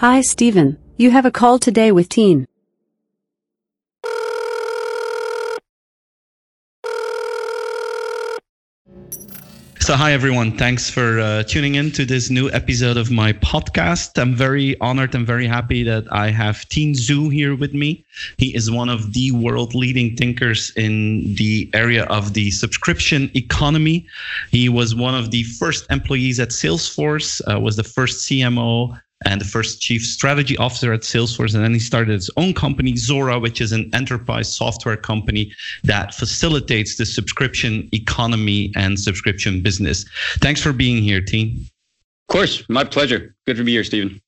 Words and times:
Hi, 0.00 0.20
Stephen. 0.20 0.76
You 0.98 1.10
have 1.12 1.24
a 1.24 1.30
call 1.30 1.58
today 1.58 1.90
with 1.90 2.10
Tien. 2.10 2.46
So, 9.80 9.94
hi 9.94 10.12
everyone. 10.12 10.58
Thanks 10.58 10.90
for 10.90 11.18
uh, 11.18 11.44
tuning 11.44 11.76
in 11.76 11.92
to 11.92 12.04
this 12.04 12.28
new 12.28 12.50
episode 12.50 12.98
of 12.98 13.10
my 13.10 13.32
podcast. 13.32 14.20
I'm 14.20 14.34
very 14.34 14.78
honored 14.80 15.14
and 15.14 15.26
very 15.26 15.46
happy 15.46 15.82
that 15.84 16.04
I 16.12 16.30
have 16.30 16.68
Tien 16.68 16.92
Tzuo 16.92 17.32
here 17.32 17.56
with 17.56 17.72
me. 17.72 18.04
He 18.36 18.54
is 18.54 18.70
one 18.70 18.90
of 18.90 19.14
the 19.14 19.30
world 19.30 19.74
leading 19.74 20.14
thinkers 20.14 20.72
in 20.76 21.34
the 21.36 21.70
area 21.72 22.04
of 22.06 22.34
the 22.34 22.50
subscription 22.50 23.30
economy. 23.34 24.06
He 24.50 24.68
was 24.68 24.94
one 24.94 25.14
of 25.14 25.30
the 25.30 25.44
first 25.44 25.86
employees 25.90 26.38
at 26.38 26.50
Salesforce, 26.50 27.40
uh, 27.50 27.58
was 27.58 27.76
the 27.76 27.84
first 27.84 28.28
CMO 28.28 29.00
and 29.24 29.40
the 29.40 29.44
first 29.44 29.80
chief 29.80 30.02
strategy 30.02 30.56
officer 30.58 30.92
at 30.92 31.00
Salesforce. 31.00 31.54
And 31.54 31.64
then 31.64 31.72
he 31.72 31.80
started 31.80 32.12
his 32.12 32.30
own 32.36 32.52
company, 32.52 32.92
Zuora, 32.92 33.40
which 33.40 33.60
is 33.60 33.72
an 33.72 33.90
enterprise 33.94 34.54
software 34.54 34.96
company 34.96 35.52
that 35.84 36.14
facilitates 36.14 36.96
the 36.96 37.06
subscription 37.06 37.88
economy 37.92 38.72
and 38.76 38.98
subscription 38.98 39.62
business. 39.62 40.04
Thanks 40.40 40.62
for 40.62 40.72
being 40.72 41.02
here, 41.02 41.20
Tien. 41.20 41.66
Of 42.28 42.32
course, 42.32 42.68
my 42.68 42.84
pleasure. 42.84 43.34
Good 43.46 43.56
to 43.56 43.64
be 43.64 43.72
here, 43.72 43.84
Stephen. 43.84 44.20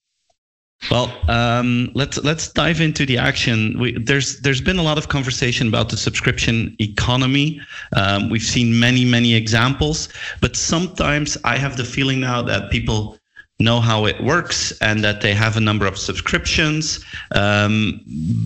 Well, 0.91 1.13
um, 1.29 1.91
let's 1.95 2.19
let's 2.19 2.53
dive 2.53 2.81
into 2.81 3.05
the 3.05 3.19
action. 3.19 3.79
We, 3.81 3.99
there's 3.99 4.41
there's 4.41 4.61
been 4.61 4.79
a 4.79 4.83
lot 4.83 4.97
of 4.97 5.09
conversation 5.09 5.67
about 5.67 5.89
the 5.89 5.97
subscription 5.97 6.77
economy. 6.79 7.61
Um, 7.97 8.31
we've 8.31 8.43
seen 8.45 8.79
many 8.79 9.05
many 9.05 9.35
examples, 9.35 10.09
but 10.41 10.55
sometimes 10.55 11.37
I 11.45 11.59
have 11.59 11.77
the 11.77 11.85
feeling 11.85 12.21
now 12.21 12.43
that 12.43 12.71
people 12.71 13.18
know 13.61 13.81
how 13.81 14.07
it 14.07 14.23
works 14.23 14.73
and 14.81 15.03
that 15.03 15.21
they 15.21 15.35
have 15.35 15.57
a 15.57 15.61
number 15.61 15.87
of 15.87 15.99
subscriptions. 15.99 17.05
Um, 17.35 18.01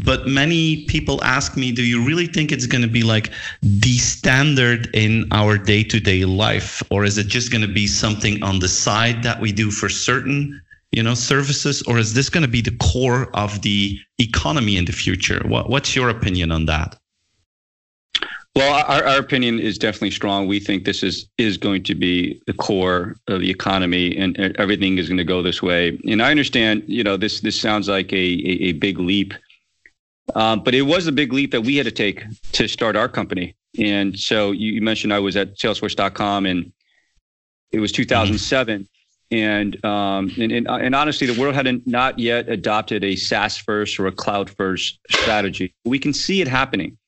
but 0.05 0.27
many 0.27 0.85
people 0.87 1.23
ask 1.23 1.57
me, 1.57 1.71
do 1.71 1.83
you 1.83 2.03
really 2.03 2.27
think 2.27 2.51
it's 2.51 2.67
going 2.67 2.83
to 2.83 2.89
be 2.89 3.03
like 3.03 3.31
the 3.63 3.99
standard 3.99 4.89
in 4.95 5.27
our 5.31 5.59
day 5.59 5.85
to 5.85 6.01
day 6.01 6.25
life? 6.25 6.83
Or 6.91 7.05
is 7.05 7.19
it 7.19 7.27
just 7.27 7.51
going 7.51 7.63
to 7.63 7.73
be 7.73 7.87
something 7.87 8.43
on 8.43 8.61
the 8.61 8.69
side 8.69 9.23
that 9.23 9.41
we 9.41 9.53
do 9.53 9.71
for 9.71 9.89
certain? 9.89 10.61
You 10.93 11.03
know, 11.03 11.15
services, 11.15 11.83
or 11.83 11.99
is 11.99 12.15
this 12.15 12.29
going 12.29 12.43
to 12.43 12.51
be 12.51 12.61
the 12.61 12.77
core 12.77 13.31
of 13.35 13.63
the 13.63 13.99
economy 14.19 14.77
in 14.77 14.85
the 14.85 14.93
future? 14.93 15.43
What, 15.47 15.71
what's 15.71 15.97
your 15.97 16.11
opinion 16.11 16.53
on 16.53 16.67
that? 16.67 16.99
Well, 18.55 18.85
our, 18.87 19.03
our 19.05 19.19
opinion 19.19 19.59
is 19.59 19.79
definitely 19.79 20.11
strong. 20.11 20.47
We 20.47 20.61
think 20.61 20.85
this 20.85 21.03
is 21.03 21.27
is 21.39 21.57
going 21.57 21.85
to 21.85 21.95
be 21.95 22.43
the 22.47 22.53
core 22.53 23.17
of 23.29 23.41
the 23.41 23.49
economy, 23.51 24.17
and, 24.17 24.39
everything 24.59 24.99
is 24.99 25.09
going 25.09 25.17
to 25.17 25.25
go 25.25 25.41
this 25.41 25.63
way. 25.63 25.99
And 26.07 26.23
I 26.23 26.31
understand, 26.31 26.85
you 26.87 27.03
know, 27.03 27.17
this 27.17 27.41
this 27.41 27.59
sounds 27.59 27.89
like 27.89 28.13
a 28.13 28.17
a, 28.17 28.69
a 28.69 28.73
big 28.73 28.99
leap, 28.99 29.33
um, 30.35 30.63
but 30.63 30.75
it 30.75 30.83
was 30.83 31.07
a 31.07 31.13
big 31.13 31.33
leap 31.33 31.51
that 31.53 31.63
we 31.63 31.77
had 31.77 31.87
to 31.87 31.93
take 31.93 32.25
to 32.53 32.69
start 32.69 32.95
our 32.95 33.09
company. 33.09 33.57
And 33.79 34.19
so 34.19 34.51
you, 34.51 34.73
you 34.73 34.83
mentioned 34.83 35.15
I 35.15 35.19
was 35.19 35.35
at 35.35 35.57
Salesforce.com, 35.57 36.45
and 36.45 36.73
it 37.71 37.81
was 37.81 37.91
2007. 37.91 38.87
And, 39.31 39.83
um, 39.83 40.31
and, 40.39 40.53
and 40.53 40.69
and 40.69 40.95
honestly, 40.95 41.27
the 41.27 41.41
world 41.41 41.55
hadn't 41.55 41.87
not 41.87 42.19
yet 42.19 42.51
adopted 42.51 43.03
a 43.03 43.17
SaaS 43.17 43.57
first 43.57 43.99
or 43.99 44.07
a 44.07 44.13
cloud 44.13 44.51
first 44.51 44.99
strategy. 45.11 45.75
We 45.87 45.99
can 45.99 46.13
see 46.13 46.43
it 46.43 46.49
happening 46.49 46.99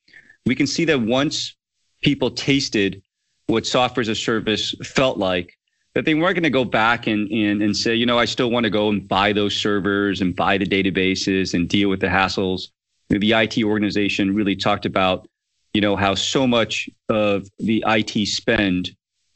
we 0.45 0.55
can 0.55 0.67
see 0.67 0.85
that 0.85 1.01
once 1.01 1.55
people 2.01 2.31
tasted 2.31 3.01
what 3.47 3.65
software 3.65 4.01
as 4.01 4.07
a 4.07 4.15
service 4.15 4.75
felt 4.83 5.17
like, 5.17 5.57
that 5.93 6.03
they 6.05 6.13
weren't 6.13 6.35
going 6.35 6.43
to 6.43 6.49
go 6.49 6.65
back 6.65 7.07
and, 7.07 7.31
and, 7.31 7.61
and 7.61 7.75
say, 7.75 7.95
you 7.95 8.05
know, 8.05 8.19
I 8.19 8.25
still 8.25 8.51
want 8.51 8.65
to 8.65 8.69
go 8.69 8.89
and 8.89 9.07
buy 9.07 9.31
those 9.31 9.55
servers 9.55 10.21
and 10.21 10.35
buy 10.35 10.57
the 10.57 10.65
databases 10.65 11.53
and 11.53 11.69
deal 11.69 11.89
with 11.89 12.01
the 12.01 12.07
hassles. 12.07 12.67
The 13.09 13.31
IT 13.31 13.63
organization 13.63 14.35
really 14.35 14.55
talked 14.55 14.85
about, 14.85 15.27
you 15.73 15.81
know, 15.81 15.95
how 15.95 16.15
so 16.15 16.45
much 16.45 16.89
of 17.07 17.47
the 17.59 17.83
IT 17.87 18.27
spend 18.27 18.95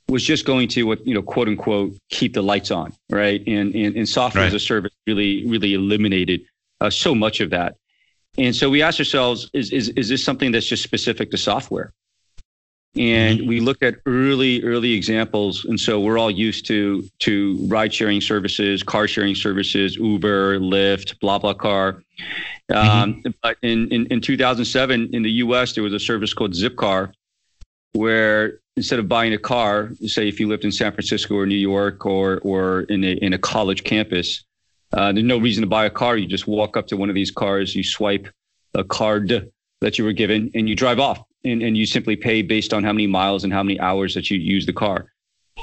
was 0.09 0.23
just 0.23 0.45
going 0.45 0.67
to 0.69 0.83
what, 0.83 1.05
you 1.07 1.13
know, 1.13 1.21
quote 1.21 1.47
unquote, 1.47 1.95
keep 2.09 2.33
the 2.33 2.41
lights 2.41 2.71
on, 2.71 2.93
right? 3.09 3.41
And, 3.47 3.73
and, 3.73 3.95
and 3.95 4.09
software 4.09 4.43
right. 4.43 4.47
as 4.47 4.53
a 4.53 4.59
service 4.59 4.91
really, 5.07 5.45
really 5.47 5.75
eliminated 5.75 6.41
uh, 6.81 6.89
so 6.89 7.15
much 7.15 7.39
of 7.39 7.51
that. 7.51 7.77
And 8.37 8.55
so 8.55 8.69
we 8.69 8.81
asked 8.81 8.99
ourselves, 8.99 9.49
is, 9.53 9.71
is, 9.71 9.89
is 9.89 10.09
this 10.09 10.23
something 10.23 10.51
that's 10.51 10.67
just 10.67 10.83
specific 10.83 11.31
to 11.31 11.37
software? 11.37 11.93
And 12.95 13.47
we 13.47 13.59
looked 13.59 13.83
at 13.83 13.97
early, 14.07 14.63
early 14.63 14.93
examples. 14.93 15.63
And 15.65 15.79
so 15.79 15.99
we're 15.99 16.17
all 16.17 16.31
used 16.31 16.65
to, 16.67 17.07
to 17.19 17.57
ride 17.67 17.93
sharing 17.93 18.19
services, 18.19 18.81
car 18.81 19.07
sharing 19.07 19.35
services, 19.35 19.95
Uber, 19.95 20.59
Lyft, 20.59 21.19
BlaBlaCar. 21.19 22.01
Um, 22.73 23.15
mm-hmm. 23.15 23.29
But 23.43 23.57
in, 23.61 23.87
in, 23.89 24.07
in 24.07 24.21
2007, 24.21 25.09
in 25.13 25.21
the 25.21 25.31
US, 25.31 25.73
there 25.73 25.83
was 25.83 25.93
a 25.93 25.99
service 25.99 26.33
called 26.33 26.53
Zipcar, 26.53 27.13
where 27.93 28.59
instead 28.75 28.97
of 28.97 29.07
buying 29.07 29.33
a 29.33 29.37
car, 29.37 29.91
say 30.05 30.27
if 30.27 30.39
you 30.39 30.47
lived 30.47 30.65
in 30.65 30.71
San 30.71 30.91
Francisco 30.91 31.35
or 31.35 31.45
New 31.45 31.55
York 31.55 32.05
or, 32.05 32.39
or 32.39 32.81
in, 32.81 33.03
a, 33.03 33.11
in 33.13 33.33
a 33.33 33.37
college 33.37 33.83
campus, 33.83 34.45
uh, 34.93 35.11
there's 35.11 35.25
no 35.25 35.37
reason 35.37 35.61
to 35.61 35.67
buy 35.67 35.85
a 35.85 35.89
car. 35.89 36.17
You 36.17 36.27
just 36.27 36.47
walk 36.47 36.75
up 36.75 36.87
to 36.87 36.97
one 36.97 37.09
of 37.09 37.15
these 37.15 37.31
cars, 37.31 37.75
you 37.75 37.83
swipe 37.83 38.27
a 38.73 38.83
card 38.83 39.51
that 39.81 39.97
you 39.97 40.03
were 40.03 40.13
given, 40.13 40.51
and 40.55 40.67
you 40.67 40.75
drive 40.75 40.99
off. 40.99 41.23
And, 41.45 41.61
and 41.63 41.77
you 41.77 41.85
simply 41.85 42.17
pay 42.17 42.41
based 42.41 42.73
on 42.73 42.83
how 42.83 42.91
many 42.91 43.07
miles 43.07 43.45
and 43.45 43.53
how 43.53 43.63
many 43.63 43.79
hours 43.79 44.13
that 44.15 44.29
you 44.29 44.37
use 44.37 44.65
the 44.65 44.73
car. 44.73 45.05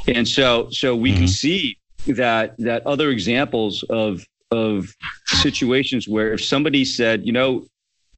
And 0.09 0.27
so, 0.27 0.71
so 0.71 0.97
we 0.97 1.11
mm-hmm. 1.11 1.19
can 1.19 1.29
see 1.29 1.79
that 2.07 2.55
that 2.59 2.87
other 2.87 3.11
examples 3.11 3.83
of 3.91 4.25
of 4.51 4.95
situations 5.27 6.09
where 6.09 6.33
if 6.33 6.43
somebody 6.43 6.83
said, 6.85 7.27
you 7.27 7.33
know, 7.33 7.67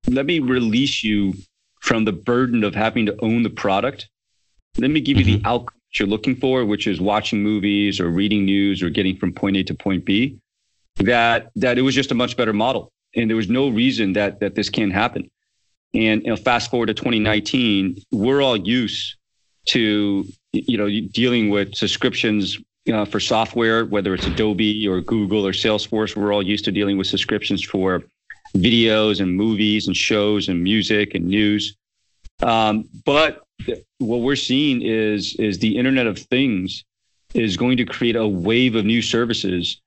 let 0.07 0.25
me 0.25 0.39
release 0.39 1.03
you 1.03 1.35
from 1.81 2.05
the 2.05 2.13
burden 2.13 2.63
of 2.63 2.77
having 2.77 3.07
to 3.07 3.17
own 3.25 3.43
the 3.43 3.51
product. 3.51 4.09
Let 4.77 4.93
me 4.93 5.01
give 5.01 5.17
mm-hmm. 5.17 5.29
you 5.29 5.35
the 5.37 5.41
mm-hmm. 5.41 5.49
outcome 5.49 5.79
that 5.91 5.99
you're 5.99 6.09
looking 6.09 6.37
for, 6.37 6.65
which 6.65 6.87
is 6.87 7.01
watching 7.01 7.43
movies 7.43 7.99
or 7.99 8.09
reading 8.09 8.45
news 8.45 8.85
or 8.85 8.91
getting 8.91 9.17
from 9.17 9.33
point 9.33 9.57
A 9.57 9.65
to 9.65 9.75
point 9.75 10.05
B 10.05 10.39
that 10.99 11.51
that 11.57 11.79
it 11.79 11.83
was 11.83 11.95
just 11.95 12.11
a 12.11 12.15
much 12.15 12.37
better 12.37 12.53
model, 12.53 12.91
and 13.15 13.29
there 13.29 13.37
was 13.37 13.49
no 13.49 13.69
reason 13.69 14.13
that 14.15 14.41
that 14.41 14.55
this 14.55 14.69
can't 14.69 14.93
happen. 14.93 15.31
And 15.95 16.23
you 16.23 16.29
know, 16.29 16.37
fast 16.37 16.71
forward 16.71 16.87
to 16.87 16.95
2019, 16.95 17.97
we're 18.13 18.43
all 18.43 18.57
used 18.57 19.17
to 19.67 20.25
you 20.53 20.79
know 20.79 20.89
dealing 21.13 21.51
with 21.51 21.75
subscriptions 21.75 22.59
uh, 22.93 23.05
for 23.05 23.21
software, 23.21 23.85
whether 23.85 24.15
it's 24.15 24.27
Adobe 24.27 24.87
or 24.89 25.01
Google 25.01 25.47
or 25.47 25.53
Salesforce. 25.53 26.17
We're 26.17 26.33
all 26.33 26.43
used 26.43 26.65
to 26.67 26.73
dealing 26.73 26.99
with 26.99 27.07
subscriptions 27.07 27.63
for 27.63 28.03
videos 28.57 29.21
and 29.21 29.37
movies 29.37 29.87
and 29.87 29.97
shows 29.97 30.49
and 30.49 30.63
music 30.63 31.15
and 31.15 31.27
news. 31.27 31.77
Um, 32.43 32.89
but 33.05 33.43
what 33.99 34.21
we're 34.21 34.37
seeing 34.37 34.83
is 34.83 35.35
is 35.37 35.59
the 35.59 35.77
Internet 35.77 36.07
of 36.07 36.19
Things 36.19 36.85
is 37.35 37.57
going 37.57 37.77
to 37.77 37.85
create 37.85 38.17
a 38.17 38.27
wave 38.27 38.75
of 38.75 38.85
new 38.85 39.03
services 39.03 39.81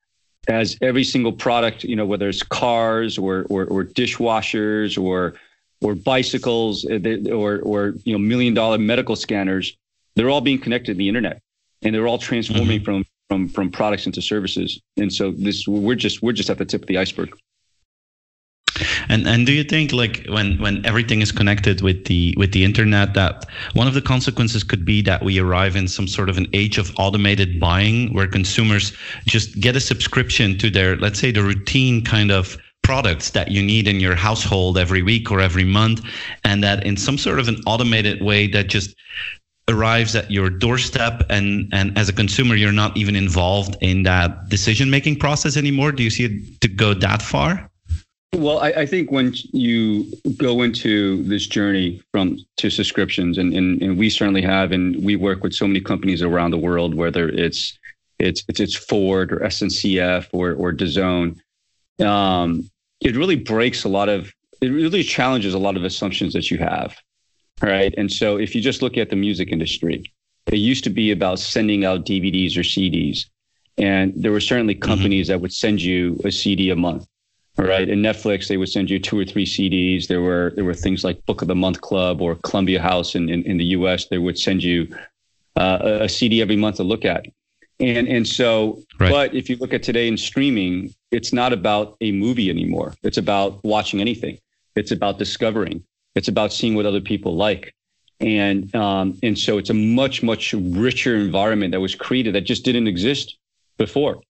as 0.47 0.78
every 0.81 1.03
single 1.03 1.31
product, 1.31 1.84
you 1.84 1.96
know, 1.96 2.06
whether 2.06 2.28
it's 2.29 2.44
cars 2.44 3.18
or 3.18 3.46
or, 3.50 3.66
or 3.66 3.84
dishwashers 3.84 5.02
or 5.02 5.35
or 5.81 5.96
bicycles 5.96 6.85
uh, 6.85 7.00
or 7.31 7.59
or 7.59 7.94
you 8.03 8.13
know 8.13 8.19
million 8.19 8.53
dollar 8.53 8.78
medical 8.78 9.16
scanners, 9.16 9.78
they're 10.16 10.29
all 10.29 10.41
being 10.41 10.59
connected 10.59 10.94
to 10.94 10.97
the 10.97 11.07
internet, 11.07 11.41
and 11.81 11.94
they're 11.94 12.07
all 12.07 12.18
transforming 12.18 12.79
mm-hmm. 12.79 12.85
from 12.85 13.06
from 13.29 13.50
from 13.50 13.72
products 13.72 14.06
into 14.06 14.22
services. 14.22 14.81
And 14.97 15.12
so 15.12 15.31
this 15.31 15.68
we're 15.68 15.96
just 15.96 16.22
we're 16.22 16.34
just 16.34 16.50
at 16.50 16.58
the 16.58 16.66
tip 16.66 16.81
of 16.81 16.88
the 16.88 16.97
iceberg. 16.97 17.35
And 19.11 19.27
and 19.27 19.45
do 19.45 19.51
you 19.51 19.66
think 19.66 19.91
like 19.91 20.25
when 20.29 20.57
when 20.59 20.85
everything 20.85 21.22
is 21.22 21.33
connected 21.33 21.81
with 21.81 22.05
the 22.05 22.33
with 22.38 22.53
the 22.53 22.63
internet 22.63 23.13
that 23.16 23.45
one 23.73 23.85
of 23.85 23.94
the 23.94 24.01
consequences 24.01 24.63
could 24.63 24.85
be 24.85 25.01
that 25.01 25.22
we 25.22 25.38
arrive 25.38 25.75
in 25.75 25.89
some 25.89 26.07
sort 26.07 26.29
of 26.29 26.38
an 26.38 26.47
age 26.53 26.77
of 26.77 26.93
automated 26.97 27.59
buying 27.59 28.13
where 28.13 28.25
consumers 28.25 28.93
just 29.25 29.59
get 29.59 29.75
a 29.75 29.81
subscription 29.81 30.58
to 30.59 30.69
their 30.69 30.96
let's 30.96 31.19
say 31.19 31.29
the 31.29 31.43
routine 31.43 32.02
kind 32.05 32.31
of 32.31 32.58
products 32.84 33.31
that 33.31 33.52
you 33.52 33.61
need 33.61 33.85
in 33.85 33.99
your 33.99 34.16
household 34.16 34.78
every 34.78 35.03
week 35.03 35.29
or 35.29 35.41
every 35.41 35.66
month 35.66 35.99
and 36.46 36.64
that 36.64 36.85
in 36.85 36.96
some 36.96 37.17
sort 37.17 37.37
of 37.37 37.49
an 37.49 37.57
automated 37.67 38.22
way 38.22 38.47
that 38.47 38.69
just 38.69 38.96
arrives 39.67 40.16
at 40.16 40.31
your 40.31 40.49
doorstep 40.49 41.23
and 41.29 41.67
and 41.73 41.97
as 41.97 42.07
a 42.07 42.14
consumer 42.14 42.55
you're 42.55 42.79
not 42.84 42.96
even 42.96 43.17
involved 43.17 43.75
in 43.81 44.03
that 44.03 44.47
decision 44.47 44.90
making 44.90 45.17
process 45.19 45.57
anymore? 45.57 45.91
Do 45.91 46.02
you 46.02 46.09
see 46.09 46.25
it 46.29 46.61
to 46.61 46.69
go 46.69 46.93
that 46.93 47.22
far 47.22 47.71
well, 48.33 48.59
I, 48.59 48.69
I, 48.69 48.85
think 48.85 49.11
when 49.11 49.33
you 49.51 50.05
go 50.37 50.61
into 50.61 51.22
this 51.23 51.47
journey 51.47 52.01
from 52.11 52.37
to 52.57 52.69
subscriptions, 52.69 53.37
and, 53.37 53.53
and, 53.53 53.81
and 53.81 53.97
we 53.97 54.09
certainly 54.09 54.41
have, 54.41 54.72
and 54.72 55.03
we 55.03 55.16
work 55.16 55.43
with 55.43 55.53
so 55.53 55.67
many 55.67 55.81
companies 55.81 56.22
around 56.22 56.51
the 56.51 56.57
world, 56.57 56.95
whether 56.95 57.28
it's 57.28 57.78
it's 58.19 58.43
it's, 58.47 58.59
it's 58.59 58.75
Ford 58.75 59.33
or 59.33 59.39
SNCF 59.39 60.28
or 60.31 60.53
or 60.53 60.72
DAZN, 60.72 61.39
um, 62.05 62.69
it 63.01 63.16
really 63.16 63.35
breaks 63.35 63.83
a 63.83 63.89
lot 63.89 64.07
of 64.07 64.31
it 64.61 64.69
really 64.69 65.03
challenges 65.03 65.53
a 65.53 65.59
lot 65.59 65.75
of 65.75 65.83
assumptions 65.83 66.33
that 66.33 66.51
you 66.51 66.57
have, 66.59 66.95
right? 67.61 67.93
And 67.97 68.11
so 68.11 68.37
if 68.37 68.55
you 68.55 68.61
just 68.61 68.81
look 68.81 68.97
at 68.97 69.09
the 69.09 69.16
music 69.16 69.49
industry, 69.51 70.03
it 70.47 70.57
used 70.57 70.83
to 70.83 70.89
be 70.89 71.11
about 71.11 71.39
sending 71.39 71.83
out 71.83 72.05
DVDs 72.05 72.55
or 72.55 72.61
CDs. 72.61 73.25
And 73.78 74.13
there 74.16 74.31
were 74.31 74.39
certainly 74.39 74.75
mm-hmm. 74.75 74.87
companies 74.87 75.28
mm-hmm. 75.28 75.33
that 75.33 75.41
would 75.41 75.53
send 75.53 75.81
you 75.81 76.19
a 76.23 76.31
CD 76.31 76.69
a 76.69 76.75
month, 76.75 77.07
right? 77.58 77.90
And 77.90 78.03
Netflix, 78.03 78.48
they 78.48 78.58
would 78.58 78.70
send 78.70 78.90
you 78.90 79.00
two 79.00 79.20
or 79.20 79.26
three 79.26 79.46
CDs. 79.46 80.08
There 80.08 80.22
were 80.22 80.53
there 80.56 80.66
were 80.66 80.74
things 80.74 81.03
like 81.03 81.26
Book 81.26 81.42
of 81.42 81.48
the 81.48 81.56
Month 81.56 81.82
Club 81.82 82.22
or 82.22 82.36
Columbia 82.36 82.82
House 82.82 83.16
in, 83.16 83.30
in, 83.30 83.44
in 83.44 83.58
the 83.58 83.66
US. 83.66 84.08
They 84.08 84.18
would 84.18 84.38
send 84.38 84.64
you 84.64 84.88
uh, 85.56 85.98
a 86.02 86.09
CD 86.09 86.42
every 86.42 86.56
month 86.56 86.78
to 86.78 86.84
look 86.84 87.06
at. 87.06 87.26
And 87.80 88.08
and 88.08 88.28
so, 88.28 88.82
right. 89.00 89.12
but 89.12 89.34
if 89.34 89.50
you 89.50 89.58
look 89.58 89.74
at 89.74 89.84
today 89.84 90.08
in 90.08 90.18
streaming, 90.18 90.94
it's 91.12 91.34
not 91.34 91.52
about 91.52 91.98
a 92.02 92.12
movie 92.12 92.50
anymore. 92.50 92.94
It's 93.03 93.18
about 93.18 93.64
watching 93.64 94.00
anything. 94.02 94.38
It's 94.76 94.92
about 94.92 95.18
discovering. 95.18 95.84
It's 96.16 96.28
about 96.28 96.53
seeing 96.53 96.76
what 96.76 96.86
other 96.86 97.02
people 97.02 97.36
like. 97.36 97.74
And 98.20 98.74
um, 98.76 99.18
and 99.24 99.38
so 99.38 99.58
it's 99.58 99.72
a 99.72 99.74
much 99.74 100.22
much 100.22 100.53
richer 100.53 101.16
environment 101.16 101.72
that 101.72 101.80
was 101.80 101.96
created 101.96 102.36
that 102.36 102.42
just 102.42 102.64
didn't 102.64 102.88
exist 102.88 103.38
before. 103.78 104.22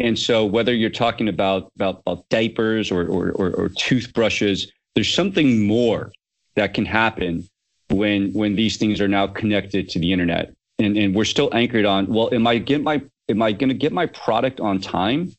And 0.00 0.18
so 0.18 0.44
whether 0.44 0.74
you're 0.74 0.90
talking 0.90 1.28
about 1.28 1.70
about, 1.76 2.00
about 2.06 2.28
diapers 2.30 2.90
or, 2.90 3.06
or, 3.06 3.30
or, 3.32 3.50
or 3.50 3.68
toothbrushes, 3.68 4.72
there's 4.94 5.12
something 5.12 5.66
more 5.66 6.10
that 6.56 6.74
can 6.74 6.86
happen 6.86 7.48
when 7.90 8.32
when 8.32 8.56
these 8.56 8.76
things 8.76 9.00
are 9.00 9.08
now 9.08 9.26
connected 9.26 9.88
to 9.90 9.98
the 9.98 10.12
internet. 10.12 10.52
And 10.78 10.96
and 10.96 11.14
we're 11.14 11.24
still 11.24 11.50
anchored 11.54 11.84
on 11.84 12.06
well, 12.06 12.32
am 12.32 12.46
I 12.46 12.58
get 12.58 12.82
my 12.82 13.02
am 13.28 13.42
I 13.42 13.52
going 13.52 13.68
to 13.68 13.74
get 13.74 13.92
my 13.92 14.06
product 14.06 14.60
on 14.60 14.80
time? 14.80 15.32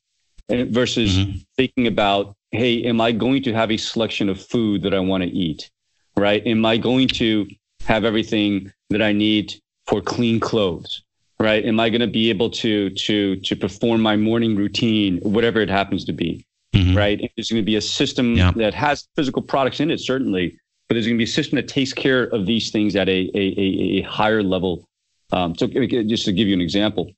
Versus 0.50 1.18
mm-hmm. 1.18 1.38
thinking 1.56 1.88
about 1.88 2.36
hey, 2.52 2.84
am 2.84 3.00
I 3.00 3.14
going 3.14 3.42
to 3.44 3.54
have 3.54 3.72
a 3.72 3.78
selection 3.78 4.28
of 4.30 4.44
food 4.46 4.84
that 4.84 4.94
I 4.94 5.00
want 5.00 5.24
to 5.24 5.30
eat? 5.30 5.72
Right? 6.18 6.46
Am 6.46 6.66
I 6.66 6.78
going 6.78 7.08
to 7.08 7.48
have 7.86 8.04
everything 8.04 8.72
that 8.90 9.02
I 9.02 9.14
need 9.14 9.56
for 9.88 10.02
clean 10.02 10.40
clothes? 10.40 11.04
Right? 11.42 11.66
Am 11.66 11.80
I 11.80 11.90
going 11.90 12.02
to 12.02 12.08
be 12.08 12.30
able 12.30 12.50
to 12.52 12.90
to 12.92 13.36
to 13.38 13.56
perform 13.56 14.02
my 14.02 14.16
morning 14.16 14.56
routine, 14.56 15.20
whatever 15.24 15.60
it 15.62 15.70
happens 15.70 16.06
to 16.06 16.14
be? 16.14 16.46
Mm-hmm. 16.76 16.96
Right? 16.96 17.20
And 17.20 17.30
there's 17.36 17.50
going 17.50 17.62
to 17.62 17.66
be 17.66 17.76
a 17.76 17.82
system 17.82 18.36
yeah. 18.36 18.52
that 18.56 18.74
has 18.74 19.08
physical 19.16 19.42
products 19.42 19.80
in 19.80 19.90
it, 19.90 20.00
certainly, 20.00 20.58
but 20.88 20.96
there's 20.96 21.06
going 21.06 21.18
to 21.18 21.18
be 21.18 21.26
a 21.26 21.28
system 21.28 21.56
that 21.56 21.68
takes 21.68 21.94
care 21.94 22.24
of 22.26 22.46
these 22.46 22.70
things 22.70 22.96
at 22.96 23.10
a 23.10 23.32
a, 23.34 23.40
a, 23.58 24.00
a 24.00 24.02
higher 24.04 24.44
level. 24.44 24.88
Um, 25.32 25.56
so 25.56 25.66
just 25.68 26.26
to 26.26 26.34
give 26.34 26.48
you 26.48 26.54
an 26.54 26.62
example, 26.62 27.12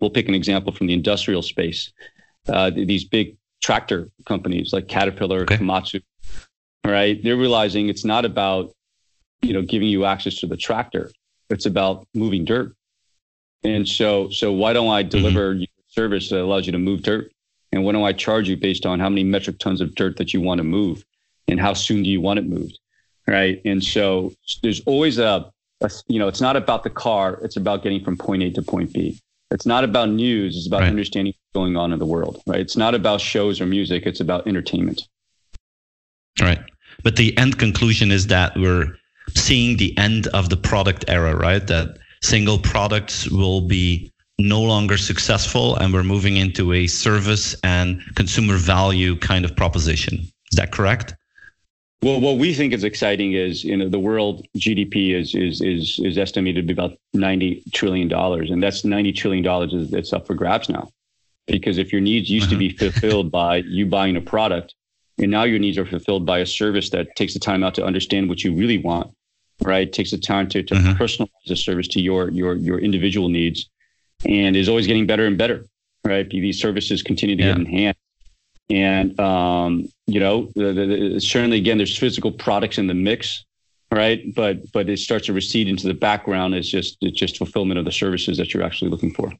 we'll 0.00 0.10
pick 0.10 0.28
an 0.28 0.34
example 0.34 0.72
from 0.72 0.86
the 0.86 0.94
industrial 0.94 1.42
space. 1.42 1.92
Uh, 2.48 2.70
these 2.70 3.04
big 3.04 3.36
tractor 3.62 4.10
companies 4.26 4.72
like 4.72 4.86
Caterpillar, 4.88 5.42
okay. 5.42 5.56
Komatsu, 5.56 6.02
right? 6.84 7.22
They're 7.22 7.36
realizing 7.36 7.88
it's 7.88 8.04
not 8.04 8.24
about 8.24 8.72
you 9.42 9.52
know 9.52 9.62
giving 9.62 9.88
you 9.88 10.04
access 10.04 10.36
to 10.36 10.46
the 10.46 10.56
tractor; 10.56 11.10
it's 11.50 11.66
about 11.66 12.06
moving 12.14 12.44
dirt. 12.44 12.74
And 13.64 13.88
so, 13.88 14.28
so 14.30 14.52
why 14.52 14.72
don't 14.72 14.90
I 14.90 15.02
mm-hmm. 15.02 15.10
deliver 15.10 15.54
mm-hmm. 15.54 15.64
service 15.88 16.28
that 16.30 16.40
allows 16.40 16.66
you 16.66 16.72
to 16.72 16.78
move 16.78 17.02
dirt? 17.02 17.32
And 17.72 17.84
why 17.84 17.92
don't 17.92 18.04
I 18.04 18.12
charge 18.12 18.48
you 18.48 18.56
based 18.56 18.86
on 18.86 19.00
how 19.00 19.08
many 19.08 19.24
metric 19.24 19.58
tons 19.58 19.80
of 19.80 19.94
dirt 19.94 20.16
that 20.18 20.32
you 20.32 20.40
want 20.40 20.58
to 20.58 20.64
move, 20.64 21.04
and 21.48 21.58
how 21.58 21.74
soon 21.74 22.04
do 22.04 22.10
you 22.10 22.20
want 22.20 22.38
it 22.38 22.46
moved, 22.46 22.78
right? 23.26 23.60
And 23.64 23.82
so, 23.82 24.32
there's 24.62 24.80
always 24.82 25.18
a, 25.18 25.50
a 25.80 25.90
you 26.06 26.20
know, 26.20 26.28
it's 26.28 26.40
not 26.40 26.54
about 26.56 26.84
the 26.84 26.90
car; 26.90 27.40
it's 27.42 27.56
about 27.56 27.82
getting 27.82 28.04
from 28.04 28.16
point 28.16 28.44
A 28.44 28.50
to 28.52 28.62
point 28.62 28.92
B. 28.92 29.18
It's 29.50 29.66
not 29.66 29.82
about 29.82 30.10
news. 30.10 30.56
It's 30.56 30.66
about 30.66 30.80
right. 30.80 30.88
understanding 30.88 31.32
what's 31.32 31.52
going 31.54 31.76
on 31.76 31.92
in 31.92 31.98
the 31.98 32.06
world, 32.06 32.42
right? 32.46 32.60
It's 32.60 32.76
not 32.76 32.94
about 32.94 33.20
shows 33.20 33.60
or 33.60 33.66
music. 33.66 34.04
It's 34.06 34.20
about 34.20 34.46
entertainment. 34.46 35.02
Right. 36.40 36.60
But 37.02 37.16
the 37.16 37.36
end 37.38 37.58
conclusion 37.58 38.10
is 38.10 38.26
that 38.28 38.56
we're 38.56 38.96
seeing 39.34 39.76
the 39.76 39.96
end 39.98 40.26
of 40.28 40.48
the 40.48 40.56
product 40.56 41.04
era, 41.08 41.36
right? 41.36 41.66
That 41.66 41.98
single 42.24 42.58
products 42.58 43.28
will 43.30 43.60
be 43.60 44.10
no 44.38 44.60
longer 44.60 44.96
successful 44.96 45.76
and 45.76 45.92
we're 45.92 46.02
moving 46.02 46.36
into 46.36 46.72
a 46.72 46.86
service 46.86 47.54
and 47.62 48.02
consumer 48.16 48.56
value 48.56 49.16
kind 49.16 49.44
of 49.44 49.54
proposition. 49.54 50.18
Is 50.50 50.56
that 50.56 50.72
correct? 50.72 51.14
Well, 52.02 52.20
what 52.20 52.38
we 52.38 52.52
think 52.52 52.72
is 52.72 52.84
exciting 52.84 53.32
is 53.32 53.64
you 53.64 53.76
know 53.76 53.88
the 53.88 53.98
world 53.98 54.46
GDP 54.58 55.14
is 55.14 55.34
is 55.34 55.62
is 55.62 55.98
is 56.02 56.18
estimated 56.18 56.66
to 56.66 56.74
be 56.74 56.78
about 56.78 56.98
ninety 57.14 57.62
trillion 57.72 58.08
dollars, 58.08 58.50
and 58.50 58.62
that's 58.62 58.84
ninety 58.84 59.12
trillion 59.12 59.42
dollars 59.42 59.72
is 59.72 59.92
it's 59.94 60.12
up 60.12 60.26
for 60.26 60.34
grabs 60.34 60.68
now, 60.68 60.90
because 61.46 61.78
if 61.78 61.92
your 61.92 62.02
needs 62.02 62.28
used 62.28 62.46
uh-huh. 62.46 62.52
to 62.52 62.58
be 62.58 62.68
uh-huh. 62.68 62.90
fulfilled 62.90 63.32
by 63.32 63.56
you 63.56 63.86
buying 63.86 64.16
a 64.16 64.20
product, 64.20 64.74
and 65.18 65.30
now 65.30 65.44
your 65.44 65.58
needs 65.58 65.78
are 65.78 65.86
fulfilled 65.86 66.26
by 66.26 66.40
a 66.40 66.46
service 66.46 66.90
that 66.90 67.16
takes 67.16 67.32
the 67.32 67.40
time 67.40 67.64
out 67.64 67.74
to 67.76 67.84
understand 67.84 68.28
what 68.28 68.44
you 68.44 68.54
really 68.54 68.78
want, 68.78 69.10
right? 69.64 69.92
Takes 69.92 70.10
the 70.10 70.18
time 70.18 70.48
to 70.50 70.62
to 70.62 70.74
uh-huh. 70.74 70.94
personalize 70.94 71.28
the 71.46 71.56
service 71.56 71.88
to 71.88 72.00
your 72.00 72.30
your 72.30 72.54
your 72.54 72.78
individual 72.78 73.28
needs, 73.28 73.68
and 74.24 74.56
is 74.56 74.68
always 74.68 74.86
getting 74.86 75.06
better 75.06 75.26
and 75.26 75.36
better, 75.36 75.64
right? 76.04 76.28
These 76.28 76.60
services 76.60 77.02
continue 77.02 77.36
to 77.36 77.42
yeah. 77.42 77.50
get 77.50 77.58
enhanced 77.58 78.00
and 78.70 79.18
um, 79.20 79.88
you 80.06 80.20
know, 80.20 80.50
the, 80.54 80.72
the, 80.72 81.20
certainly 81.20 81.58
again, 81.58 81.76
there's 81.76 81.96
physical 81.96 82.32
products 82.32 82.78
in 82.78 82.86
the 82.86 82.94
mix, 82.94 83.44
right? 83.92 84.34
But 84.34 84.72
but 84.72 84.88
it 84.88 84.98
starts 84.98 85.26
to 85.26 85.32
recede 85.32 85.68
into 85.68 85.86
the 85.86 85.94
background 85.94 86.54
as 86.54 86.68
just 86.68 86.96
it's 87.00 87.18
just 87.18 87.36
fulfillment 87.36 87.78
of 87.78 87.84
the 87.84 87.92
services 87.92 88.38
that 88.38 88.54
you're 88.54 88.62
actually 88.62 88.90
looking 88.90 89.12
for. 89.12 89.32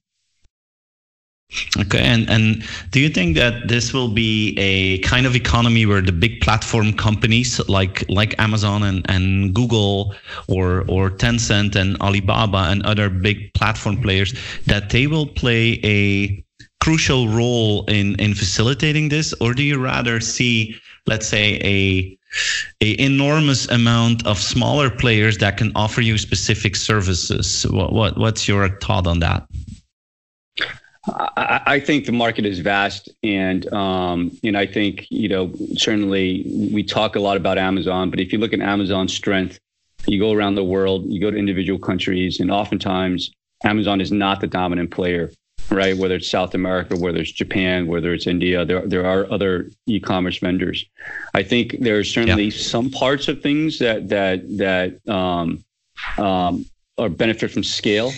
Okay, 1.79 2.01
and 2.01 2.29
and 2.29 2.65
do 2.91 3.01
you 3.01 3.09
think 3.09 3.37
that 3.37 3.69
this 3.69 3.93
will 3.93 4.09
be 4.09 4.55
a 4.59 4.99
kind 4.99 5.27
of 5.27 5.37
economy 5.37 5.87
where 5.87 6.01
the 6.01 6.13
big 6.13 6.41
platform 6.41 6.93
companies 6.93 7.61
like 7.69 8.05
like 8.09 8.35
Amazon 8.39 8.83
and, 8.83 9.05
and 9.09 9.55
Google 9.55 10.15
or 10.49 10.85
or 10.89 11.11
Tencent 11.11 11.77
and 11.77 11.97
Alibaba 12.01 12.69
and 12.71 12.85
other 12.85 13.09
big 13.09 13.53
platform 13.55 14.01
players 14.01 14.35
that 14.67 14.91
they 14.91 15.07
will 15.07 15.27
play 15.27 15.81
a 15.85 16.45
crucial 16.81 17.29
role 17.29 17.85
in 17.87 18.15
in 18.17 18.35
facilitating 18.35 19.09
this, 19.09 19.33
or 19.41 19.55
do 19.55 19.63
you 19.63 19.79
rather 19.83 20.21
see, 20.21 20.77
let's 21.07 21.27
say, 21.27 21.59
a 21.65 22.19
a 22.81 23.01
enormous 23.01 23.69
amount 23.69 24.27
of 24.27 24.39
smaller 24.39 24.91
players 24.91 25.39
that 25.39 25.57
can 25.57 25.73
offer 25.75 26.01
you 26.01 26.19
specific 26.19 26.77
services? 26.77 27.65
What, 27.71 27.93
what 27.93 28.19
what's 28.19 28.47
your 28.47 28.69
thought 28.81 29.07
on 29.07 29.21
that? 29.21 29.47
I, 31.07 31.61
I 31.67 31.81
think 31.81 32.07
the 32.07 32.13
market 32.13 32.47
is 32.47 32.61
vast, 32.61 33.09
and 33.23 33.71
um, 33.73 34.37
and 34.43 34.57
I 34.57 34.67
think 34.67 35.07
you 35.11 35.29
know 35.29 35.53
certainly 35.77 36.45
we 36.73 36.83
talk 36.83 37.17
a 37.17 37.21
lot 37.21 37.37
about 37.37 37.59
Amazon, 37.59 38.11
but 38.11 38.21
if 38.21 38.33
you 38.33 38.39
look 38.39 38.53
at 38.53 38.61
Amazon's 38.61 39.13
strength, 39.13 39.59
you 40.07 40.19
go 40.19 40.33
around 40.33 40.55
the 40.55 40.65
world, 40.65 41.05
you 41.07 41.21
go 41.21 41.31
to 41.31 41.37
individual 41.37 41.79
countries, 41.79 42.41
and 42.41 42.51
oftentimes 42.51 43.31
Amazon 43.65 44.01
is 44.01 44.13
not 44.13 44.41
the 44.41 44.47
dominant 44.47 44.91
player 44.91 45.31
right? 45.71 45.97
Whether 45.97 46.17
it's 46.17 46.29
South 46.29 46.55
America, 46.55 46.97
whether 46.97 47.19
it's 47.19 47.33
Japan, 47.33 47.87
whether 47.87 48.13
it's 48.13 48.27
India, 48.27 48.65
there 48.65 48.87
there 48.87 49.07
are 49.07 49.31
other 49.31 49.71
e-commerce 49.87 50.39
vendors. 50.39 50.85
I 51.33 51.43
think 51.43 51.77
there 51.81 51.99
are 51.99 52.05
certainly 52.05 52.45
yeah. 52.45 52.59
some 52.59 52.91
parts 52.91 53.29
of 53.29 53.43
things 53.43 53.79
that 53.79 54.09
that 54.09 54.43
that 54.59 55.09
um, 55.09 55.65
um, 56.19 56.67
are 56.97 57.09
benefit 57.09 57.51
from 57.51 57.65
scale. 57.65 58.13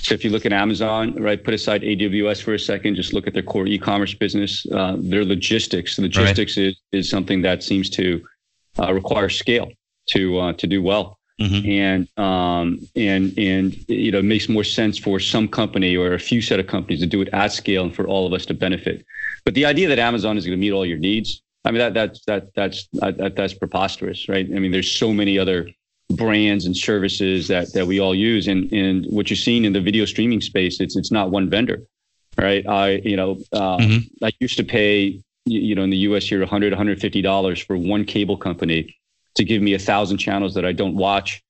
So 0.00 0.14
if 0.14 0.24
you 0.24 0.30
look 0.30 0.44
at 0.44 0.52
Amazon, 0.52 1.14
right, 1.14 1.42
put 1.42 1.54
aside 1.54 1.82
AWS 1.82 2.42
for 2.42 2.54
a 2.54 2.58
second, 2.58 2.96
just 2.96 3.12
look 3.12 3.26
at 3.26 3.32
their 3.32 3.42
core 3.42 3.66
e-commerce 3.66 4.14
business. 4.14 4.66
Uh, 4.70 4.96
their 4.98 5.24
logistics, 5.24 5.98
logistics 5.98 6.56
right. 6.56 6.66
is 6.66 6.76
is 6.92 7.10
something 7.10 7.42
that 7.42 7.62
seems 7.62 7.88
to 7.90 8.22
uh, 8.78 8.92
require 8.92 9.28
scale 9.28 9.70
to 10.10 10.38
uh, 10.38 10.52
to 10.54 10.66
do 10.66 10.82
well. 10.82 11.18
Mm-hmm. 11.40 11.70
And 11.70 12.18
um, 12.18 12.78
and 12.94 13.32
and 13.38 13.88
you 13.88 14.12
know, 14.12 14.18
it 14.18 14.24
makes 14.24 14.48
more 14.48 14.64
sense 14.64 14.98
for 14.98 15.18
some 15.18 15.48
company 15.48 15.96
or 15.96 16.12
a 16.12 16.18
few 16.18 16.42
set 16.42 16.60
of 16.60 16.66
companies 16.66 17.00
to 17.00 17.06
do 17.06 17.22
it 17.22 17.28
at 17.32 17.52
scale 17.52 17.84
and 17.84 17.94
for 17.94 18.06
all 18.06 18.26
of 18.26 18.34
us 18.34 18.44
to 18.46 18.54
benefit. 18.54 19.06
But 19.46 19.54
the 19.54 19.64
idea 19.64 19.88
that 19.88 19.98
Amazon 19.98 20.36
is 20.36 20.44
going 20.44 20.58
to 20.58 20.60
meet 20.60 20.72
all 20.72 20.84
your 20.84 20.98
needs, 20.98 21.42
I 21.64 21.70
mean, 21.70 21.78
that 21.78 21.94
that's 21.94 22.22
that 22.26 22.54
that's 22.54 22.88
that, 22.92 23.34
that's 23.36 23.54
preposterous, 23.54 24.28
right? 24.28 24.46
I 24.54 24.58
mean, 24.58 24.70
there's 24.70 24.90
so 24.90 25.14
many 25.14 25.38
other 25.38 25.70
brands 26.10 26.66
and 26.66 26.76
services 26.76 27.48
that 27.48 27.72
that 27.72 27.86
we 27.86 28.00
all 28.00 28.14
use, 28.14 28.48
and 28.48 28.72
and 28.72 29.06
what 29.06 29.30
you're 29.30 29.36
seeing 29.36 29.64
in 29.64 29.72
the 29.72 29.80
video 29.80 30.04
streaming 30.04 30.40
space, 30.40 30.80
it's 30.80 30.96
it's 30.96 31.10
not 31.10 31.30
one 31.30 31.48
vendor, 31.48 31.82
right? 32.36 32.66
I 32.66 33.00
you 33.04 33.16
know, 33.16 33.38
uh, 33.52 33.78
mm-hmm. 33.78 34.24
I 34.24 34.32
used 34.40 34.56
to 34.56 34.64
pay 34.64 35.20
you 35.46 35.74
know 35.74 35.82
in 35.82 35.90
the 35.90 35.98
U.S. 36.08 36.24
here 36.24 36.40
100 36.40 36.72
150 36.72 37.22
dollars 37.22 37.60
for 37.60 37.76
one 37.76 38.04
cable 38.04 38.36
company 38.36 38.96
to 39.36 39.44
give 39.44 39.62
me 39.62 39.74
a 39.74 39.78
thousand 39.78 40.18
channels 40.18 40.54
that 40.54 40.64
I 40.64 40.72
don't 40.72 40.96
watch. 40.96 41.42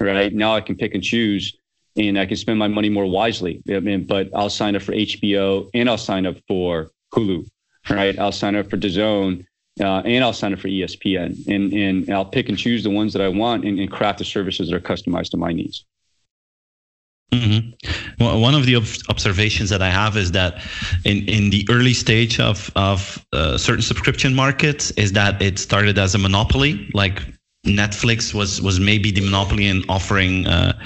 Right 0.00 0.32
now, 0.32 0.54
I 0.54 0.60
can 0.60 0.76
pick 0.76 0.94
and 0.94 1.02
choose, 1.02 1.56
and 1.96 2.18
I 2.18 2.26
can 2.26 2.36
spend 2.36 2.58
my 2.58 2.68
money 2.68 2.88
more 2.88 3.06
wisely. 3.06 3.62
I 3.68 3.80
mean, 3.80 4.06
but 4.06 4.28
I'll 4.34 4.50
sign 4.50 4.76
up 4.76 4.82
for 4.82 4.92
HBO 4.92 5.68
and 5.74 5.88
I'll 5.88 5.98
sign 5.98 6.26
up 6.26 6.36
for 6.46 6.90
Hulu. 7.12 7.46
Right, 7.90 8.18
I'll 8.18 8.32
sign 8.32 8.54
up 8.54 8.68
for 8.68 8.76
DAZN. 8.76 9.46
Uh, 9.80 10.02
and 10.04 10.24
I'll 10.24 10.32
sign 10.32 10.52
up 10.52 10.58
for 10.58 10.68
ESPN, 10.68 11.46
and 11.46 11.72
and 11.72 12.10
I'll 12.10 12.24
pick 12.24 12.48
and 12.48 12.58
choose 12.58 12.82
the 12.82 12.90
ones 12.90 13.12
that 13.12 13.22
I 13.22 13.28
want, 13.28 13.64
and, 13.64 13.78
and 13.78 13.90
craft 13.90 14.18
the 14.18 14.24
services 14.24 14.70
that 14.70 14.76
are 14.76 14.80
customized 14.80 15.30
to 15.30 15.36
my 15.36 15.52
needs. 15.52 15.84
Mm-hmm. 17.32 18.24
Well, 18.24 18.40
one 18.40 18.54
of 18.54 18.64
the 18.64 18.76
observations 18.76 19.68
that 19.70 19.82
I 19.82 19.90
have 19.90 20.16
is 20.16 20.32
that 20.32 20.62
in, 21.04 21.28
in 21.28 21.50
the 21.50 21.66
early 21.70 21.92
stage 21.92 22.40
of 22.40 22.70
of 22.74 23.24
uh, 23.32 23.58
certain 23.58 23.82
subscription 23.82 24.34
markets 24.34 24.90
is 24.92 25.12
that 25.12 25.40
it 25.42 25.58
started 25.58 25.98
as 25.98 26.14
a 26.14 26.18
monopoly, 26.18 26.88
like 26.94 27.22
Netflix 27.66 28.32
was 28.32 28.62
was 28.62 28.78
maybe 28.78 29.10
the 29.10 29.20
monopoly 29.20 29.66
in 29.66 29.82
offering 29.88 30.46
uh, 30.46 30.78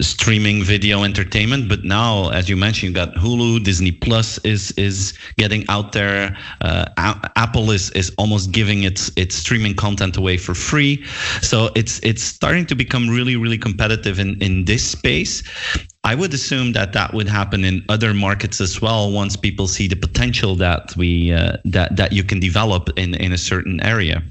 streaming 0.00 0.62
video 0.62 1.02
entertainment, 1.02 1.68
but 1.68 1.84
now, 1.84 2.30
as 2.30 2.48
you 2.48 2.56
mentioned, 2.56 2.90
you 2.90 2.94
got 2.94 3.14
Hulu, 3.16 3.64
Disney 3.64 3.90
Plus 3.90 4.38
is 4.38 4.70
is 4.72 5.18
getting 5.36 5.64
out 5.68 5.92
there. 5.92 6.36
Uh, 6.60 6.86
A- 6.96 7.30
Apple 7.36 7.70
is 7.72 7.90
is 7.90 8.12
almost 8.18 8.52
giving 8.52 8.84
its 8.84 9.10
its 9.16 9.34
streaming 9.34 9.74
content 9.74 10.16
away 10.16 10.36
for 10.36 10.54
free, 10.54 11.04
so 11.42 11.70
it's 11.74 11.98
it's 12.04 12.22
starting 12.22 12.66
to 12.66 12.74
become 12.76 13.08
really 13.08 13.36
really 13.36 13.58
competitive 13.58 14.18
in 14.20 14.40
in 14.40 14.64
this 14.66 14.88
space. 14.88 15.42
I 16.04 16.14
would 16.14 16.32
assume 16.32 16.72
that 16.72 16.92
that 16.94 17.12
would 17.12 17.28
happen 17.28 17.64
in 17.64 17.84
other 17.88 18.14
markets 18.14 18.60
as 18.60 18.80
well 18.80 19.10
once 19.10 19.36
people 19.36 19.66
see 19.66 19.88
the 19.88 19.96
potential 19.96 20.54
that 20.56 20.96
we 20.96 21.32
uh, 21.32 21.56
that 21.64 21.96
that 21.96 22.12
you 22.12 22.22
can 22.22 22.40
develop 22.40 22.90
in 22.96 23.14
in 23.16 23.32
a 23.32 23.38
certain 23.38 23.80
area. 23.82 24.22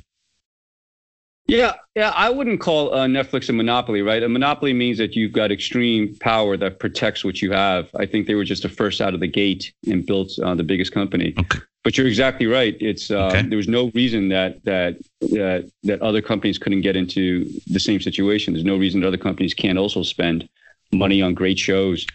Yeah, 1.50 1.74
yeah, 1.96 2.12
I 2.16 2.30
wouldn't 2.30 2.60
call 2.60 2.94
uh, 2.94 3.08
Netflix 3.08 3.50
a 3.50 3.54
monopoly, 3.54 4.02
right? 4.02 4.22
A 4.22 4.30
monopoly 4.30 4.74
means 4.74 4.98
that 5.00 5.16
you've 5.16 5.34
got 5.34 5.52
extreme 5.52 6.16
power 6.18 6.56
that 6.58 6.80
protects 6.80 7.26
what 7.26 7.42
you 7.42 7.52
have. 7.52 7.90
I 7.96 8.06
think 8.06 8.28
they 8.28 8.36
were 8.36 8.44
just 8.44 8.64
the 8.64 8.70
first 8.70 9.02
out 9.02 9.14
of 9.14 9.20
the 9.20 9.28
gate 9.28 9.74
and 9.88 10.06
built 10.06 10.32
uh, 10.40 10.56
the 10.56 10.64
biggest 10.64 10.92
company. 10.92 11.34
Okay. 11.38 11.60
But 11.84 11.98
you're 11.98 12.08
exactly 12.08 12.46
right. 12.46 12.76
It's 12.80 13.10
uh, 13.10 13.28
okay. 13.28 13.42
there 13.44 13.58
was 13.58 13.68
no 13.68 13.90
reason 13.96 14.30
that 14.30 14.64
that 14.66 14.98
that 15.22 15.72
that 15.84 16.02
other 16.02 16.22
companies 16.22 16.58
couldn't 16.58 16.82
get 16.82 16.96
into 16.96 17.50
the 17.68 17.80
same 17.80 18.02
situation. 18.02 18.54
There's 18.54 18.66
no 18.66 18.78
reason 18.78 19.02
that 19.02 19.08
other 19.08 19.18
companies 19.18 19.54
can't 19.54 19.78
also 19.78 20.04
spend 20.04 20.48
money 20.92 21.22
on 21.22 21.34
great 21.34 21.58
shows. 21.58 22.06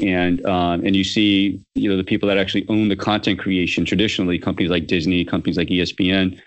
And 0.00 0.44
um, 0.46 0.84
and 0.84 0.96
you 0.96 1.04
see, 1.04 1.60
you 1.74 1.90
know, 1.90 1.98
the 1.98 2.04
people 2.04 2.28
that 2.30 2.38
actually 2.38 2.66
own 2.68 2.88
the 2.88 2.96
content 2.96 3.38
creation 3.38 3.84
traditionally, 3.84 4.38
companies 4.38 4.70
like 4.70 4.86
Disney, 4.86 5.24
companies 5.24 5.58
like 5.58 5.68
ESPN, 5.68 6.40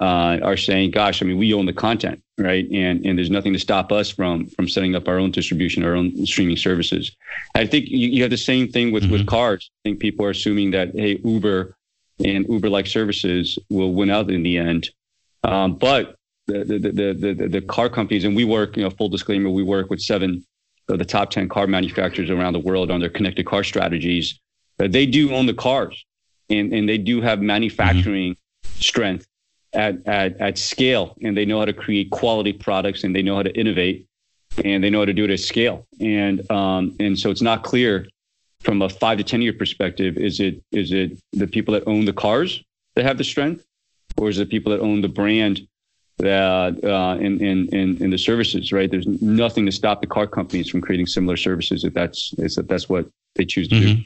uh, 0.00 0.38
are 0.42 0.56
saying, 0.56 0.90
"Gosh, 0.90 1.22
I 1.22 1.26
mean, 1.26 1.38
we 1.38 1.52
own 1.52 1.66
the 1.66 1.72
content, 1.72 2.22
right? 2.38 2.66
And 2.70 3.04
and 3.04 3.18
there's 3.18 3.30
nothing 3.30 3.52
to 3.52 3.58
stop 3.58 3.92
us 3.92 4.10
from 4.10 4.46
from 4.46 4.68
setting 4.68 4.94
up 4.94 5.08
our 5.08 5.18
own 5.18 5.30
distribution, 5.30 5.84
our 5.84 5.94
own 5.94 6.26
streaming 6.26 6.56
services." 6.56 7.14
I 7.54 7.66
think 7.66 7.88
you, 7.88 8.08
you 8.08 8.22
have 8.22 8.30
the 8.30 8.38
same 8.38 8.68
thing 8.68 8.92
with 8.92 9.04
mm-hmm. 9.04 9.12
with 9.12 9.26
cars. 9.26 9.70
I 9.84 9.88
think 9.88 10.00
people 10.00 10.24
are 10.24 10.30
assuming 10.30 10.70
that 10.70 10.94
hey, 10.94 11.20
Uber 11.24 11.76
and 12.24 12.46
Uber-like 12.48 12.86
services 12.86 13.58
will 13.68 13.92
win 13.92 14.10
out 14.10 14.30
in 14.30 14.42
the 14.42 14.56
end, 14.56 14.90
um, 15.44 15.74
but 15.74 16.16
the 16.46 16.64
the, 16.64 16.78
the 16.78 17.34
the 17.34 17.48
the 17.48 17.60
car 17.60 17.88
companies 17.88 18.24
and 18.24 18.34
we 18.34 18.44
work, 18.44 18.76
you 18.76 18.82
know, 18.82 18.90
full 18.90 19.08
disclaimer, 19.08 19.50
we 19.50 19.62
work 19.62 19.90
with 19.90 20.00
seven 20.00 20.44
of 20.88 20.98
the 20.98 21.04
top 21.04 21.30
ten 21.30 21.48
car 21.48 21.66
manufacturers 21.66 22.30
around 22.30 22.54
the 22.54 22.60
world 22.60 22.90
on 22.90 23.00
their 23.00 23.10
connected 23.10 23.46
car 23.46 23.62
strategies. 23.62 24.40
Uh, 24.80 24.88
they 24.88 25.04
do 25.04 25.32
own 25.34 25.44
the 25.44 25.54
cars, 25.54 26.02
and 26.48 26.72
and 26.72 26.88
they 26.88 26.98
do 26.98 27.20
have 27.20 27.42
manufacturing 27.42 28.32
mm-hmm. 28.32 28.80
strength 28.80 29.26
at, 29.74 30.06
at, 30.06 30.40
at 30.40 30.58
scale 30.58 31.16
and 31.22 31.36
they 31.36 31.44
know 31.44 31.58
how 31.58 31.64
to 31.64 31.72
create 31.72 32.10
quality 32.10 32.52
products 32.52 33.04
and 33.04 33.14
they 33.14 33.22
know 33.22 33.36
how 33.36 33.42
to 33.42 33.58
innovate 33.58 34.06
and 34.64 34.84
they 34.84 34.90
know 34.90 34.98
how 35.00 35.04
to 35.04 35.12
do 35.12 35.24
it 35.24 35.30
at 35.30 35.40
scale. 35.40 35.86
And, 36.00 36.48
um, 36.50 36.94
and 37.00 37.18
so 37.18 37.30
it's 37.30 37.42
not 37.42 37.64
clear 37.64 38.06
from 38.60 38.82
a 38.82 38.88
five 38.88 39.18
to 39.18 39.24
10 39.24 39.42
year 39.42 39.52
perspective, 39.52 40.16
is 40.16 40.40
it, 40.40 40.62
is 40.72 40.92
it 40.92 41.18
the 41.32 41.46
people 41.46 41.74
that 41.74 41.84
own 41.86 42.04
the 42.04 42.12
cars 42.12 42.62
that 42.94 43.04
have 43.04 43.18
the 43.18 43.24
strength 43.24 43.64
or 44.18 44.28
is 44.28 44.38
it 44.38 44.50
people 44.50 44.72
that 44.72 44.80
own 44.80 45.00
the 45.00 45.08
brand 45.08 45.66
that 46.18 46.84
uh, 46.84 47.16
in, 47.18 47.40
in, 47.40 47.68
in, 47.68 48.02
in 48.02 48.10
the 48.10 48.18
services, 48.18 48.72
right? 48.72 48.90
There's 48.90 49.06
nothing 49.06 49.64
to 49.66 49.72
stop 49.72 50.00
the 50.00 50.06
car 50.06 50.26
companies 50.26 50.68
from 50.68 50.82
creating 50.82 51.06
similar 51.06 51.36
services 51.36 51.84
if 51.84 51.94
that's, 51.94 52.34
if 52.38 52.54
that's 52.68 52.88
what 52.88 53.08
they 53.34 53.46
choose 53.46 53.68
to 53.68 53.74
mm-hmm. 53.74 54.02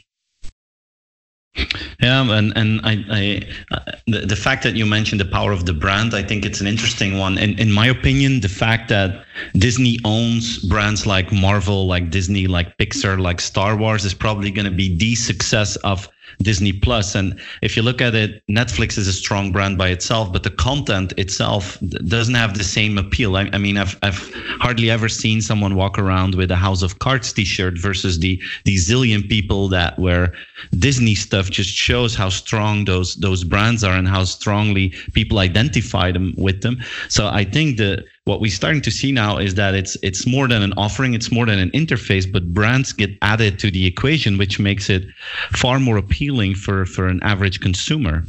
do. 1.65 1.86
Yeah, 2.01 2.31
and 2.31 2.53
and 2.57 2.81
I, 2.85 3.05
I 3.11 3.43
uh, 3.71 3.93
the, 4.07 4.21
the 4.27 4.37
fact 4.37 4.63
that 4.65 4.75
you 4.77 4.85
mentioned 4.85 5.21
the 5.21 5.25
power 5.25 5.53
of 5.53 5.65
the 5.65 5.73
brand, 5.73 6.15
I 6.15 6.23
think 6.23 6.45
it's 6.45 6.61
an 6.61 6.67
interesting 6.67 7.19
one. 7.19 7.39
And 7.39 7.59
in 7.59 7.73
my 7.73 7.87
opinion, 7.87 8.41
the 8.41 8.49
fact 8.49 8.89
that 8.91 9.25
Disney 9.55 9.99
owns 10.05 10.59
brands 10.59 11.07
like 11.07 11.33
Marvel, 11.33 11.87
like 11.87 12.11
Disney, 12.11 12.47
like 12.47 12.77
Pixar, 12.77 13.19
like 13.19 13.41
Star 13.41 13.77
Wars 13.77 14.05
is 14.05 14.15
probably 14.15 14.51
going 14.51 14.67
to 14.67 14.77
be 14.77 14.97
the 14.97 15.15
success 15.15 15.77
of 15.77 16.09
Disney 16.43 16.73
Plus. 16.73 17.15
And 17.15 17.39
if 17.63 17.77
you 17.77 17.83
look 17.83 18.01
at 18.01 18.15
it, 18.15 18.43
Netflix 18.51 18.99
is 18.99 19.09
a 19.09 19.13
strong 19.13 19.53
brand 19.53 19.79
by 19.79 19.89
itself, 19.89 20.33
but 20.33 20.43
the 20.43 20.51
content 20.51 21.13
itself 21.17 21.79
doesn't 22.07 22.35
have 22.35 22.57
the 22.57 22.65
same 22.65 22.99
appeal. 22.99 23.37
I, 23.37 23.49
I, 23.53 23.59
mean, 23.59 23.77
I've 23.77 23.99
I've 24.03 24.31
hardly 24.61 24.91
ever 24.91 25.09
seen 25.09 25.41
someone 25.41 25.75
walk 25.75 25.99
around 25.99 26.35
with 26.35 26.51
a 26.51 26.57
House 26.57 26.83
of 26.83 26.99
Cards 26.99 27.33
T-shirt 27.33 27.79
versus 27.79 28.19
the 28.19 28.41
the 28.65 28.77
zillion 28.77 29.29
people 29.29 29.69
that 29.69 29.99
wear 29.99 30.33
Disney 30.79 31.15
stuff. 31.15 31.51
Just 31.51 31.71
shows 31.71 32.15
how 32.15 32.29
strong 32.29 32.85
those 32.85 33.17
those 33.17 33.45
brands 33.45 33.85
are 33.85 33.97
and 33.97 34.09
how 34.09 34.25
strongly 34.25 34.95
people 35.13 35.39
identify 35.39 36.13
them 36.13 36.35
with 36.37 36.63
them. 36.63 36.79
So 37.09 37.29
I 37.29 37.45
think 37.45 37.79
that 37.79 38.05
what 38.27 38.41
we're 38.41 38.51
starting 38.51 38.83
to 38.83 38.91
see 38.91 39.13
now 39.13 39.39
is 39.39 39.55
that 39.55 39.75
it's 39.75 39.97
it's 40.03 40.27
more 40.27 40.49
than 40.49 40.63
an 40.63 40.73
offering, 40.77 41.15
it's 41.15 41.31
more 41.31 41.47
than 41.47 41.61
an 41.61 41.71
interface, 41.71 42.31
but 42.31 42.53
brands 42.53 42.93
get 42.93 43.11
added 43.23 43.59
to 43.61 43.71
the 43.71 43.87
equation, 43.87 44.37
which 44.37 44.59
makes 44.59 44.91
it 44.91 45.05
far 45.53 45.79
more 45.79 45.97
appealing 45.97 46.57
for 46.57 46.85
for 46.87 47.07
an 47.07 47.23
average 47.23 47.61
consumer. 47.61 48.25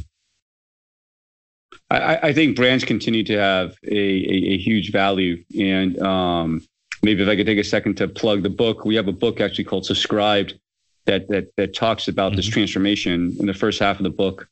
I, 1.90 2.28
I 2.28 2.32
think 2.32 2.54
brands 2.54 2.84
continue 2.84 3.24
to 3.24 3.38
have 3.38 3.76
a, 3.84 3.96
a, 3.96 4.36
a 4.54 4.58
huge 4.58 4.92
value, 4.92 5.42
and 5.58 6.00
um, 6.00 6.62
maybe 7.02 7.22
if 7.22 7.28
I 7.28 7.34
could 7.34 7.46
take 7.46 7.58
a 7.58 7.64
second 7.64 7.96
to 7.96 8.06
plug 8.06 8.44
the 8.44 8.50
book, 8.50 8.84
we 8.84 8.94
have 8.94 9.08
a 9.08 9.12
book 9.12 9.40
actually 9.40 9.64
called 9.64 9.84
Subscribed 9.84 10.58
that 11.06 11.26
that 11.28 11.50
that 11.56 11.74
talks 11.74 12.06
about 12.06 12.30
mm-hmm. 12.30 12.36
this 12.36 12.46
transformation. 12.46 13.34
In 13.40 13.46
the 13.46 13.54
first 13.54 13.80
half 13.80 13.98
of 13.98 14.04
the 14.04 14.10
book, 14.10 14.48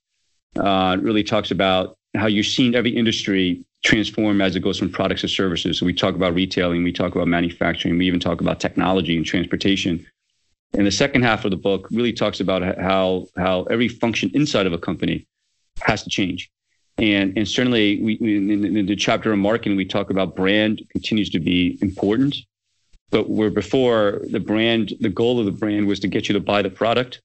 uh, 0.57 0.97
really 1.01 1.23
talks 1.23 1.53
about 1.53 1.97
how 2.17 2.27
you've 2.27 2.47
seen 2.47 2.75
every 2.75 2.91
industry 2.91 3.65
transform 3.87 4.41
as 4.41 4.57
it 4.57 4.61
goes 4.61 4.79
from 4.79 4.91
products 4.91 5.21
to 5.21 5.29
services. 5.29 5.79
So 5.79 5.87
we 5.87 5.95
talk 5.95 6.17
about 6.17 6.35
retailing, 6.35 6.83
we 6.83 6.93
talk 6.93 7.15
about 7.15 7.29
manufacturing, 7.29 7.97
we 7.97 8.07
even 8.07 8.19
talk 8.19 8.41
about 8.41 8.59
technology 8.59 9.17
and 9.17 9.25
transportation. 9.25 10.05
And 10.75 10.85
the 10.85 10.91
second 10.91 11.23
half 11.23 11.45
of 11.45 11.53
the 11.53 11.57
book 11.57 11.87
really 11.93 12.13
talks 12.13 12.41
about 12.41 12.63
how 12.79 13.27
how 13.37 13.63
every 13.65 13.89
function 13.89 14.31
inside 14.35 14.67
of 14.67 14.73
a 14.73 14.79
company 14.79 15.27
has 15.83 16.03
to 16.03 16.11
change. 16.11 16.51
And 16.99 17.39
and 17.39 17.47
certainly 17.47 18.03
we 18.03 18.15
in, 18.15 18.77
in 18.77 18.87
the 18.87 18.97
chapter 18.97 19.33
on 19.33 19.39
marketing 19.39 19.77
we 19.77 19.85
talk 19.85 20.11
about 20.11 20.35
brand 20.35 20.83
continues 20.91 21.31
to 21.31 21.39
be 21.39 21.79
important. 21.81 22.37
But 23.11 23.31
where 23.31 23.51
before 23.51 24.23
the 24.33 24.41
brand, 24.41 24.95
the 25.01 25.09
goal 25.21 25.39
of 25.39 25.47
the 25.47 25.53
brand 25.53 25.87
was 25.87 26.01
to 26.01 26.09
get 26.09 26.29
you 26.29 26.33
to 26.33 26.41
buy 26.41 26.61
the 26.61 26.71
product. 26.71 27.23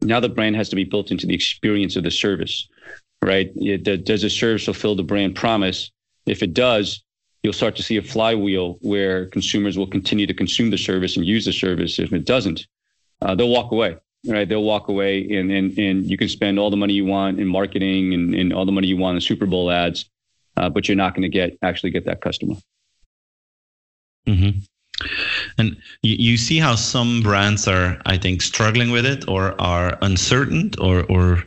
Now 0.00 0.20
the 0.20 0.30
brand 0.30 0.56
has 0.56 0.70
to 0.70 0.76
be 0.76 0.84
built 0.84 1.10
into 1.10 1.26
the 1.26 1.34
experience 1.34 1.96
of 1.96 2.02
the 2.02 2.10
service 2.10 2.66
right? 3.26 3.52
Does 4.04 4.24
a 4.24 4.30
service 4.30 4.64
fulfill 4.64 4.94
the 4.94 5.02
brand 5.02 5.34
promise? 5.34 5.90
If 6.26 6.42
it 6.42 6.54
does, 6.54 7.02
you'll 7.42 7.52
start 7.52 7.76
to 7.76 7.82
see 7.82 7.96
a 7.96 8.02
flywheel 8.02 8.78
where 8.80 9.26
consumers 9.26 9.76
will 9.76 9.86
continue 9.86 10.26
to 10.26 10.34
consume 10.34 10.70
the 10.70 10.78
service 10.78 11.16
and 11.16 11.26
use 11.26 11.44
the 11.44 11.52
service. 11.52 11.98
If 11.98 12.12
it 12.12 12.24
doesn't, 12.24 12.66
uh, 13.20 13.34
they'll 13.34 13.50
walk 13.50 13.72
away, 13.72 13.96
right? 14.26 14.48
They'll 14.48 14.62
walk 14.62 14.88
away 14.88 15.28
and, 15.36 15.50
and, 15.50 15.76
and 15.76 16.06
you 16.06 16.16
can 16.16 16.28
spend 16.28 16.58
all 16.58 16.70
the 16.70 16.76
money 16.76 16.94
you 16.94 17.04
want 17.04 17.40
in 17.40 17.48
marketing 17.48 18.14
and, 18.14 18.34
and 18.34 18.52
all 18.52 18.64
the 18.64 18.72
money 18.72 18.86
you 18.86 18.96
want 18.96 19.16
in 19.16 19.20
Super 19.20 19.46
Bowl 19.46 19.70
ads, 19.70 20.08
uh, 20.56 20.70
but 20.70 20.88
you're 20.88 20.96
not 20.96 21.14
going 21.14 21.22
to 21.22 21.28
get 21.28 21.58
actually 21.62 21.90
get 21.90 22.04
that 22.06 22.20
customer. 22.20 22.54
Mm-hmm. 24.28 24.60
And 25.58 25.76
you, 26.02 26.16
you 26.18 26.36
see 26.36 26.58
how 26.58 26.74
some 26.74 27.22
brands 27.22 27.68
are, 27.68 28.00
I 28.06 28.16
think, 28.16 28.42
struggling 28.42 28.90
with 28.90 29.06
it 29.06 29.28
or 29.28 29.60
are 29.60 29.98
uncertain 30.00 30.72
or, 30.80 31.04
or 31.10 31.44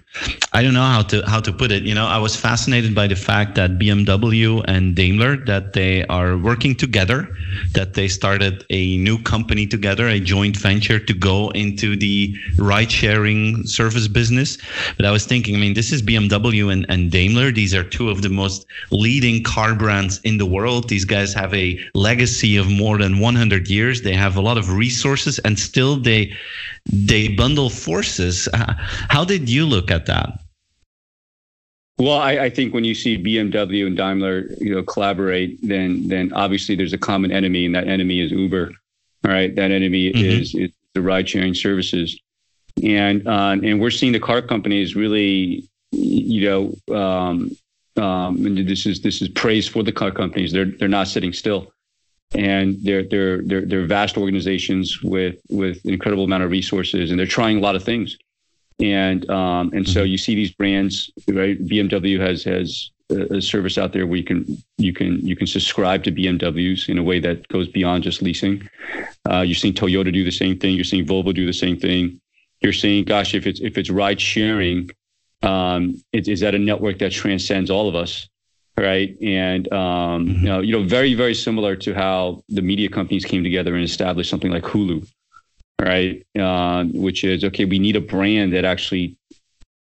I 0.53 0.63
don't 0.63 0.73
know 0.73 0.81
how 0.81 1.03
to 1.03 1.21
how 1.27 1.39
to 1.39 1.53
put 1.53 1.71
it. 1.71 1.83
You 1.83 1.93
know, 1.93 2.07
I 2.07 2.17
was 2.17 2.35
fascinated 2.35 2.95
by 2.95 3.05
the 3.05 3.15
fact 3.15 3.53
that 3.55 3.77
BMW 3.77 4.63
and 4.67 4.95
Daimler 4.95 5.37
that 5.45 5.73
they 5.73 6.03
are 6.07 6.35
working 6.35 6.73
together, 6.73 7.29
that 7.73 7.93
they 7.93 8.07
started 8.07 8.65
a 8.71 8.97
new 8.97 9.21
company 9.21 9.67
together, 9.67 10.07
a 10.07 10.19
joint 10.19 10.57
venture 10.57 10.99
to 10.99 11.13
go 11.13 11.51
into 11.51 11.95
the 11.95 12.35
ride-sharing 12.57 13.67
service 13.67 14.07
business. 14.07 14.57
But 14.97 15.05
I 15.05 15.11
was 15.11 15.25
thinking, 15.25 15.55
I 15.55 15.59
mean, 15.59 15.75
this 15.75 15.91
is 15.91 16.01
BMW 16.01 16.73
and, 16.73 16.87
and 16.89 17.11
Daimler. 17.11 17.51
These 17.51 17.75
are 17.75 17.83
two 17.83 18.09
of 18.09 18.23
the 18.23 18.29
most 18.29 18.65
leading 18.89 19.43
car 19.43 19.75
brands 19.75 20.19
in 20.23 20.39
the 20.39 20.45
world. 20.45 20.89
These 20.89 21.05
guys 21.05 21.35
have 21.35 21.53
a 21.53 21.79
legacy 21.93 22.57
of 22.57 22.67
more 22.67 22.97
than 22.97 23.19
100 23.19 23.67
years. 23.69 24.01
They 24.01 24.15
have 24.15 24.35
a 24.35 24.41
lot 24.41 24.57
of 24.57 24.71
resources, 24.71 25.37
and 25.39 25.59
still 25.59 25.97
they 25.97 26.35
they 26.91 27.27
bundle 27.29 27.69
forces. 27.69 28.47
How 28.53 29.23
did 29.25 29.49
you 29.49 29.65
look 29.65 29.91
at 29.91 30.05
that? 30.07 30.39
Well, 31.97 32.17
I, 32.17 32.31
I, 32.45 32.49
think 32.49 32.73
when 32.73 32.85
you 32.85 32.95
see 32.95 33.21
BMW 33.21 33.85
and 33.85 33.97
Daimler, 33.97 34.45
you 34.61 34.73
know, 34.73 34.83
collaborate, 34.83 35.59
then 35.61 36.07
then 36.07 36.31
obviously 36.31 36.75
there's 36.75 36.93
a 36.93 36.97
common 36.97 37.29
enemy, 37.29 37.65
and 37.65 37.75
that 37.75 37.89
enemy 37.89 38.21
is 38.21 38.31
Uber. 38.31 38.71
All 39.25 39.31
right, 39.31 39.53
that 39.55 39.71
enemy 39.71 40.13
mm-hmm. 40.13 40.25
is, 40.25 40.55
is 40.55 40.71
the 40.93 41.01
ride-sharing 41.01 41.53
services, 41.53 42.17
and 42.81 43.27
uh, 43.27 43.57
and 43.61 43.81
we're 43.81 43.91
seeing 43.91 44.13
the 44.13 44.19
car 44.19 44.41
companies 44.41 44.95
really, 44.95 45.67
you 45.91 46.49
know, 46.49 46.95
um, 46.95 47.51
um, 47.97 48.45
and 48.45 48.57
this 48.65 48.85
is 48.85 49.01
this 49.01 49.21
is 49.21 49.27
praise 49.27 49.67
for 49.67 49.83
the 49.83 49.91
car 49.91 50.11
companies. 50.11 50.53
They're 50.53 50.71
they're 50.79 50.87
not 50.87 51.09
sitting 51.09 51.33
still 51.33 51.73
and 52.35 52.77
they're 52.83 53.03
they're 53.03 53.41
they're 53.41 53.65
they're 53.65 53.85
vast 53.85 54.17
organizations 54.17 55.01
with 55.01 55.37
with 55.49 55.83
an 55.85 55.93
incredible 55.93 56.25
amount 56.25 56.43
of 56.43 56.51
resources, 56.51 57.09
and 57.09 57.19
they're 57.19 57.25
trying 57.25 57.57
a 57.57 57.61
lot 57.61 57.75
of 57.75 57.83
things. 57.83 58.17
And 58.79 59.29
um, 59.29 59.71
and 59.73 59.87
so 59.87 60.01
mm-hmm. 60.01 60.11
you 60.11 60.17
see 60.17 60.35
these 60.35 60.51
brands, 60.51 61.09
right? 61.27 61.59
BMW 61.65 62.19
has 62.19 62.43
has 62.43 62.91
a, 63.09 63.37
a, 63.37 63.41
service 63.41 63.77
out 63.77 63.91
there 63.91 64.07
where 64.07 64.17
you 64.17 64.23
can 64.23 64.57
you 64.77 64.93
can 64.93 65.19
you 65.25 65.35
can 65.35 65.47
subscribe 65.47 66.03
to 66.03 66.11
BMWs 66.11 66.87
in 66.87 66.97
a 66.97 67.03
way 67.03 67.19
that 67.19 67.47
goes 67.49 67.67
beyond 67.67 68.03
just 68.03 68.21
leasing. 68.21 68.69
Uh, 69.29 69.41
you're 69.41 69.55
seeing 69.55 69.73
Toyota 69.73 70.13
do 70.13 70.23
the 70.23 70.31
same 70.31 70.57
thing. 70.57 70.75
You're 70.75 70.85
seeing 70.85 71.05
Volvo 71.05 71.33
do 71.33 71.45
the 71.45 71.53
same 71.53 71.77
thing. 71.77 72.21
You're 72.61 72.73
seeing, 72.73 73.05
gosh, 73.05 73.33
if 73.33 73.47
it's 73.47 73.59
if 73.59 73.77
it's 73.77 73.89
ride 73.89 74.21
sharing, 74.21 74.89
um, 75.43 76.01
it, 76.13 76.27
is 76.27 76.41
that 76.41 76.55
a 76.55 76.59
network 76.59 76.99
that 76.99 77.11
transcends 77.11 77.69
all 77.69 77.89
of 77.89 77.95
us, 77.95 78.29
right? 78.79 79.15
And 79.21 79.71
um, 79.73 80.27
mm-hmm. 80.27 80.39
you 80.39 80.45
know, 80.45 80.59
you 80.61 80.71
know, 80.71 80.83
very 80.83 81.13
very 81.13 81.35
similar 81.35 81.75
to 81.75 81.93
how 81.93 82.43
the 82.49 82.61
media 82.61 82.89
companies 82.89 83.25
came 83.25 83.43
together 83.43 83.75
and 83.75 83.83
established 83.83 84.29
something 84.29 84.51
like 84.51 84.63
Hulu, 84.63 85.07
right? 85.81 86.25
Uh, 86.37 86.85
which 86.85 87.23
is 87.23 87.43
okay, 87.43 87.65
we 87.65 87.79
need 87.79 87.95
a 87.95 88.01
brand 88.01 88.53
that 88.53 88.65
actually 88.65 89.17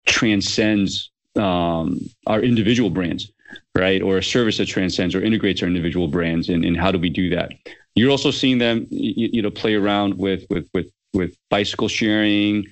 transcends 0.06 1.10
um, 1.36 2.00
our 2.28 2.42
individual 2.42 2.90
brands, 2.90 3.32
right? 3.76 4.02
Or 4.02 4.18
a 4.18 4.24
service 4.24 4.58
that 4.58 4.68
transcends 4.68 5.16
or 5.16 5.22
integrates 5.22 5.62
our 5.62 5.68
individual 5.68 6.08
brands. 6.08 6.50
And, 6.50 6.66
and 6.66 6.78
how 6.78 6.92
do 6.92 7.00
we 7.00 7.10
do 7.10 7.30
that? 7.30 7.54
You're 7.96 8.12
also 8.12 8.32
seeing 8.32 8.58
them, 8.58 8.88
you, 8.90 9.30
you 9.34 9.42
know, 9.42 9.52
play 9.52 9.76
around 9.76 10.18
with 10.18 10.46
with 10.50 10.68
with 10.74 10.92
with 11.14 11.38
bicycle 11.50 11.88
sharing, 11.88 12.66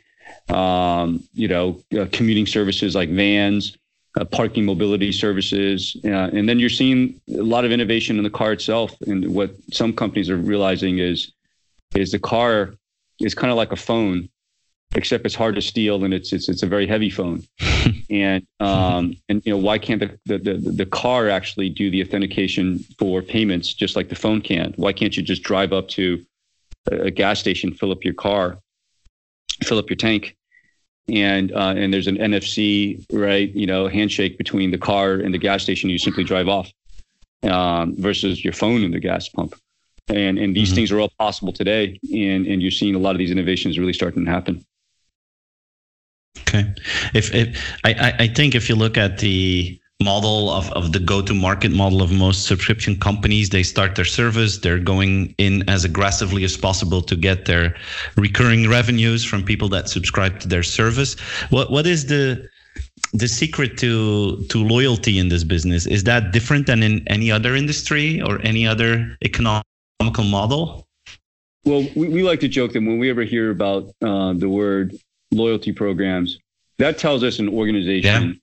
um, 0.50 1.24
you 1.34 1.48
know, 1.48 1.80
uh, 1.98 2.08
commuting 2.12 2.48
services 2.48 2.96
like 2.96 3.10
vans, 3.10 3.78
uh, 4.20 4.26
parking 4.26 4.66
mobility 4.66 5.12
services, 5.12 5.96
uh, 6.04 6.30
and 6.34 6.48
then 6.48 6.60
you're 6.60 6.70
seeing 6.70 7.20
a 7.30 7.42
lot 7.42 7.66
of 7.66 7.72
innovation 7.72 8.18
in 8.18 8.24
the 8.24 8.30
car 8.30 8.52
itself. 8.52 8.94
And 9.08 9.34
what 9.34 9.52
some 9.72 9.94
companies 9.94 10.30
are 10.30 10.38
realizing 10.38 11.00
is 11.00 11.32
is 11.96 12.12
the 12.12 12.20
car 12.20 12.74
is 13.20 13.34
kind 13.34 13.52
of 13.52 13.58
like 13.58 13.72
a 13.72 13.76
phone 13.78 14.30
except 14.96 15.26
it's 15.26 15.36
hard 15.36 15.56
to 15.56 15.62
steal 15.62 16.04
and 16.04 16.14
it's 16.14 16.34
it's 16.34 16.50
it's 16.50 16.64
a 16.64 16.68
very 16.68 16.88
heavy 16.88 17.10
phone. 17.10 17.44
and 18.10 18.46
um 18.60 19.16
and 19.30 19.42
you 19.46 19.52
know 19.54 19.58
why 19.58 19.78
can't 19.78 20.02
the, 20.02 20.20
the 20.26 20.38
the 20.38 20.54
the 20.54 20.86
car 20.86 21.30
actually 21.30 21.70
do 21.70 21.90
the 21.90 22.02
authentication 22.02 22.80
for 23.00 23.22
payments 23.22 23.74
just 23.74 23.96
like 23.96 24.10
the 24.10 24.16
phone 24.16 24.42
can? 24.42 24.74
Why 24.76 24.94
can't 24.94 25.16
you 25.16 25.24
just 25.24 25.44
drive 25.44 25.72
up 25.72 25.88
to 25.90 26.24
a 26.92 27.12
gas 27.12 27.40
station, 27.40 27.74
fill 27.74 27.92
up 27.92 28.04
your 28.04 28.14
car, 28.14 28.58
fill 29.64 29.78
up 29.78 29.90
your 29.90 29.98
tank, 29.98 30.36
and 31.10 31.52
uh, 31.52 31.74
and 31.76 31.94
there's 31.94 32.08
an 32.08 32.18
NFC 32.18 33.06
right, 33.12 33.54
you 33.54 33.66
know, 33.66 33.88
handshake 33.88 34.38
between 34.38 34.72
the 34.72 34.78
car 34.78 35.14
and 35.14 35.34
the 35.34 35.38
gas 35.38 35.64
station. 35.64 35.90
You 35.90 35.98
simply 35.98 36.24
drive 36.24 36.48
off 36.48 36.72
um, 37.44 37.96
versus 37.98 38.44
your 38.44 38.54
phone 38.54 38.84
in 38.84 38.92
the 38.92 39.00
gas 39.00 39.28
pump. 39.30 39.56
And 40.08 40.38
and 40.38 40.56
these 40.56 40.70
mm-hmm. 40.70 40.76
things 40.76 40.92
are 40.92 41.00
all 41.00 41.12
possible 41.20 41.54
today, 41.54 42.00
and 42.14 42.46
and 42.46 42.62
you're 42.62 42.72
seeing 42.72 42.96
a 42.96 43.00
lot 43.00 43.12
of 43.12 43.18
these 43.18 43.32
innovations 43.32 43.80
really 43.80 43.94
starting 43.94 44.26
to 44.26 44.32
happen. 44.32 44.66
Okay, 46.40 46.74
if, 47.14 47.34
if 47.34 47.78
I, 47.84 48.14
I 48.20 48.28
think 48.28 48.56
if 48.56 48.68
you 48.68 48.76
look 48.76 48.98
at 48.98 49.20
the 49.20 49.81
model 50.04 50.50
of, 50.50 50.72
of 50.72 50.92
the 50.92 51.00
go-to-market 51.00 51.72
model 51.72 52.02
of 52.02 52.12
most 52.12 52.46
subscription 52.46 53.00
companies, 53.00 53.50
they 53.50 53.64
start 53.64 53.96
their 53.96 54.06
service, 54.06 54.58
they're 54.60 54.80
going 54.80 55.34
in 55.38 55.68
as 55.70 55.84
aggressively 55.86 56.44
as 56.44 56.58
possible 56.58 57.02
to 57.02 57.16
get 57.16 57.46
their 57.46 57.76
recurring 58.18 58.70
revenues 58.70 59.24
from 59.24 59.44
people 59.44 59.70
that 59.70 59.90
subscribe 59.90 60.40
to 60.40 60.48
their 60.48 60.64
service. 60.64 61.20
What 61.50 61.72
what 61.72 61.86
is 61.88 62.08
the 62.08 62.48
the 63.14 63.28
secret 63.28 63.78
to 63.80 64.44
to 64.50 64.58
loyalty 64.64 65.20
in 65.20 65.30
this 65.30 65.44
business? 65.44 65.86
Is 65.86 66.04
that 66.06 66.32
different 66.32 66.68
than 66.68 66.84
in 66.84 67.04
any 67.08 67.32
other 67.32 67.56
industry 67.56 68.22
or 68.22 68.40
any 68.44 68.66
other 68.68 69.18
economical 69.24 70.24
model? 70.24 70.88
Well, 71.64 71.88
we, 71.96 72.10
we 72.10 72.24
like 72.24 72.40
to 72.40 72.48
joke 72.48 72.74
that 72.74 72.82
when 72.82 72.98
we 72.98 73.10
ever 73.10 73.24
hear 73.24 73.52
about 73.52 73.94
uh, 74.02 74.34
the 74.34 74.50
word 74.50 74.96
loyalty 75.32 75.72
programs, 75.72 76.40
that 76.78 76.98
tells 76.98 77.24
us 77.24 77.38
an 77.40 77.50
organization 77.50 78.24
yeah. 78.24 78.34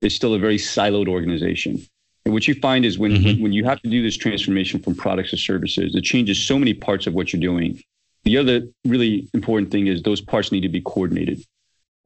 Is 0.00 0.14
still 0.14 0.34
a 0.34 0.38
very 0.38 0.56
siloed 0.56 1.08
organization. 1.08 1.80
And 2.24 2.34
what 2.34 2.46
you 2.46 2.54
find 2.54 2.84
is 2.84 2.98
when, 2.98 3.12
mm-hmm. 3.12 3.24
when, 3.24 3.42
when 3.42 3.52
you 3.52 3.64
have 3.64 3.80
to 3.82 3.88
do 3.88 4.02
this 4.02 4.16
transformation 4.16 4.80
from 4.80 4.94
products 4.94 5.30
to 5.30 5.36
services, 5.36 5.94
it 5.94 6.04
changes 6.04 6.38
so 6.38 6.58
many 6.58 6.74
parts 6.74 7.06
of 7.06 7.14
what 7.14 7.32
you're 7.32 7.40
doing. 7.40 7.82
The 8.24 8.36
other 8.36 8.62
really 8.84 9.28
important 9.32 9.70
thing 9.70 9.86
is 9.86 10.02
those 10.02 10.20
parts 10.20 10.52
need 10.52 10.60
to 10.60 10.68
be 10.68 10.82
coordinated. 10.82 11.42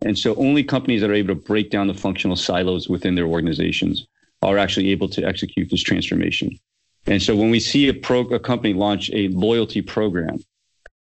And 0.03 0.19
so 0.19 0.35
only 0.37 0.63
companies 0.63 1.01
that 1.01 1.11
are 1.11 1.15
able 1.15 1.35
to 1.35 1.41
break 1.41 1.71
down 1.71 1.89
the 1.89 1.95
functional 1.95 2.37
silos 2.37 2.89
within 2.89 3.15
their 3.15 3.27
organizations 3.27 4.07
are 4.43 4.59
actually 4.59 4.91
able 4.91 5.09
to 5.09 5.25
execute 5.25 5.71
this 5.71 5.83
transformation. 5.83 6.59
And 7.07 7.23
so 7.23 7.35
when 7.35 7.51
we 7.51 7.61
see 7.61 7.89
a, 7.89 7.95
pro, 7.95 8.21
a 8.21 8.39
company 8.39 8.75
launch 8.75 9.11
a 9.13 9.29
loyalty 9.29 9.83
program, 9.83 10.39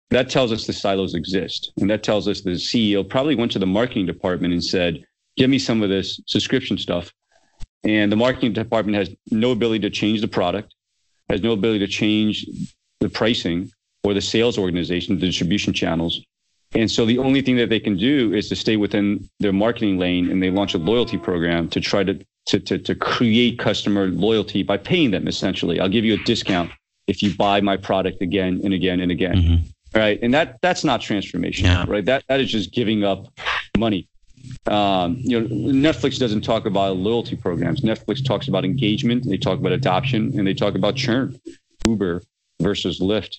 that 0.10 0.30
tells 0.30 0.52
us 0.52 0.66
the 0.66 0.74
silos 0.74 1.14
exist. 1.14 1.72
And 1.78 1.90
that 1.90 2.04
tells 2.04 2.28
us 2.28 2.42
the 2.42 2.52
CEO 2.52 3.08
probably 3.08 3.36
went 3.36 3.52
to 3.54 3.60
the 3.60 3.68
marketing 3.68 4.06
department 4.06 4.54
and 4.54 4.64
said, 4.64 5.04
give 5.40 5.50
me 5.50 5.58
some 5.58 5.82
of 5.82 5.90
this 5.90 6.20
subscription 6.28 6.78
stuff. 6.78 7.12
And 7.86 8.12
the 8.12 8.18
marketing 8.18 8.52
department 8.52 8.98
has 8.98 9.10
no 9.32 9.52
ability 9.52 9.80
to 9.80 9.90
change 9.90 10.20
the 10.20 10.28
product, 10.28 10.76
has 11.30 11.42
no 11.42 11.54
ability 11.54 11.80
to 11.80 11.88
change 11.88 12.46
the 13.00 13.08
pricing 13.08 13.72
or 14.04 14.14
the 14.14 14.22
sales 14.22 14.58
organization, 14.58 15.18
the 15.18 15.26
distribution 15.26 15.74
channels. 15.74 16.22
And 16.76 16.92
so 16.92 17.06
the 17.06 17.18
only 17.18 17.42
thing 17.42 17.56
that 17.56 17.70
they 17.70 17.80
can 17.80 17.96
do 17.98 18.34
is 18.34 18.50
to 18.50 18.56
stay 18.56 18.76
within 18.76 19.28
their 19.40 19.54
marketing 19.54 19.98
lane 19.98 20.30
and 20.30 20.44
they 20.44 20.52
launch 20.52 20.74
a 20.74 20.78
loyalty 20.78 21.18
program 21.18 21.70
to 21.70 21.80
try 21.80 22.04
to, 22.04 22.20
to, 22.48 22.60
to, 22.60 22.78
to 22.78 22.94
create 22.94 23.58
customer 23.58 24.08
loyalty 24.08 24.62
by 24.62 24.76
paying 24.78 25.12
them 25.12 25.26
essentially. 25.28 25.80
I'll 25.80 25.90
give 25.90 26.04
you 26.04 26.16
a 26.16 26.24
discount 26.26 26.70
if 27.08 27.24
you 27.24 27.34
buy 27.36 27.62
my 27.62 27.78
product 27.78 28.22
again 28.22 28.60
and 28.64 28.74
again 28.74 29.00
and 29.00 29.12
again. 29.12 29.36
Mm-hmm 29.36 29.66
right? 29.96 30.20
And 30.22 30.32
that 30.36 30.60
that's 30.62 30.84
not 30.84 31.02
transformation, 31.02 31.66
yeah. 31.66 31.84
right? 31.88 32.06
That 32.06 32.24
that 32.28 32.40
is 32.40 32.52
just 32.52 32.72
giving 32.72 33.04
up 33.04 33.26
money. 33.76 34.08
Um, 34.68 35.18
you 35.20 35.40
know, 35.40 35.48
Netflix 35.48 36.20
doesn't 36.20 36.42
talk 36.42 36.66
about 36.66 36.98
loyalty 36.98 37.36
programs. 37.36 37.82
Netflix 37.82 38.24
talks 38.24 38.48
about 38.48 38.66
engagement. 38.66 39.26
They 39.26 39.38
talk 39.38 39.60
about 39.60 39.72
adoption, 39.72 40.38
and 40.38 40.46
they 40.46 40.54
talk 40.54 40.76
about 40.76 40.96
churn. 40.96 41.40
Uber 41.88 42.24
versus 42.62 43.00
Lyft. 43.00 43.38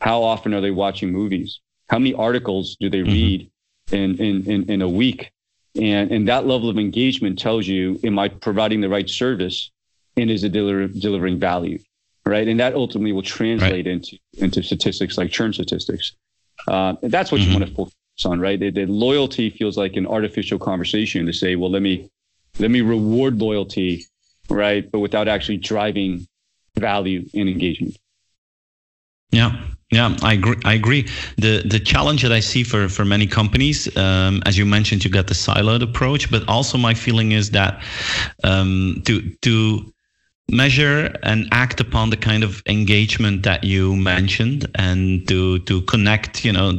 How 0.00 0.22
often 0.22 0.54
are 0.54 0.60
they 0.60 0.70
watching 0.70 1.10
movies? 1.10 1.60
How 1.88 1.98
many 1.98 2.14
articles 2.14 2.76
do 2.78 2.90
they 2.90 3.00
mm-hmm. 3.00 3.10
read 3.10 3.50
in, 3.92 4.16
in 4.18 4.44
in 4.44 4.70
in 4.70 4.82
a 4.82 4.88
week? 4.88 5.32
And 5.74 6.10
and 6.10 6.28
that 6.28 6.46
level 6.46 6.68
of 6.68 6.78
engagement 6.78 7.38
tells 7.38 7.66
you, 7.66 7.98
am 8.04 8.18
I 8.18 8.28
providing 8.28 8.80
the 8.80 8.88
right 8.88 9.08
service, 9.08 9.70
and 10.16 10.30
is 10.30 10.44
it 10.44 10.52
deliver, 10.52 10.86
delivering 10.86 11.38
value? 11.38 11.78
right? 12.28 12.46
And 12.46 12.60
that 12.60 12.74
ultimately 12.74 13.12
will 13.12 13.22
translate 13.22 13.72
right. 13.72 13.86
into 13.86 14.18
into 14.34 14.62
statistics 14.62 15.18
like 15.18 15.30
churn 15.30 15.52
statistics. 15.52 16.14
Uh, 16.66 16.94
that's 17.02 17.32
what 17.32 17.40
mm-hmm. 17.40 17.52
you 17.52 17.58
want 17.58 17.76
to 17.76 17.92
focus 18.18 18.30
on, 18.30 18.40
right? 18.40 18.58
The, 18.58 18.70
the, 18.70 18.86
loyalty 18.86 19.50
feels 19.50 19.76
like 19.76 19.96
an 19.96 20.06
artificial 20.06 20.58
conversation 20.58 21.26
to 21.26 21.32
say, 21.32 21.56
well, 21.56 21.70
let 21.70 21.82
me 21.82 22.08
let 22.58 22.70
me 22.70 22.80
reward 22.80 23.38
loyalty, 23.38 24.06
right? 24.48 24.90
But 24.90 25.00
without 25.00 25.28
actually 25.28 25.58
driving 25.58 26.26
value 26.76 27.24
and 27.34 27.48
engagement. 27.48 27.96
Yeah, 29.30 29.52
yeah, 29.90 30.16
I 30.22 30.34
agree. 30.34 30.56
I 30.64 30.74
agree. 30.74 31.06
The 31.36 31.62
the 31.64 31.78
challenge 31.78 32.22
that 32.22 32.32
I 32.32 32.40
see 32.40 32.64
for 32.64 32.88
for 32.88 33.04
many 33.04 33.26
companies, 33.26 33.94
um, 33.96 34.42
as 34.46 34.56
you 34.56 34.66
mentioned, 34.66 35.04
you 35.04 35.10
got 35.10 35.26
the 35.26 35.34
siloed 35.34 35.82
approach, 35.82 36.30
but 36.30 36.48
also 36.48 36.78
my 36.78 36.94
feeling 36.94 37.32
is 37.32 37.50
that 37.50 37.82
um, 38.42 39.02
to 39.04 39.20
to 39.42 39.92
measure 40.50 41.14
and 41.22 41.46
act 41.52 41.78
upon 41.78 42.08
the 42.08 42.16
kind 42.16 42.42
of 42.42 42.62
engagement 42.66 43.42
that 43.42 43.64
you 43.64 43.94
mentioned 43.94 44.66
and 44.76 45.28
to 45.28 45.58
to 45.60 45.82
connect 45.82 46.42
you 46.44 46.52
know 46.52 46.72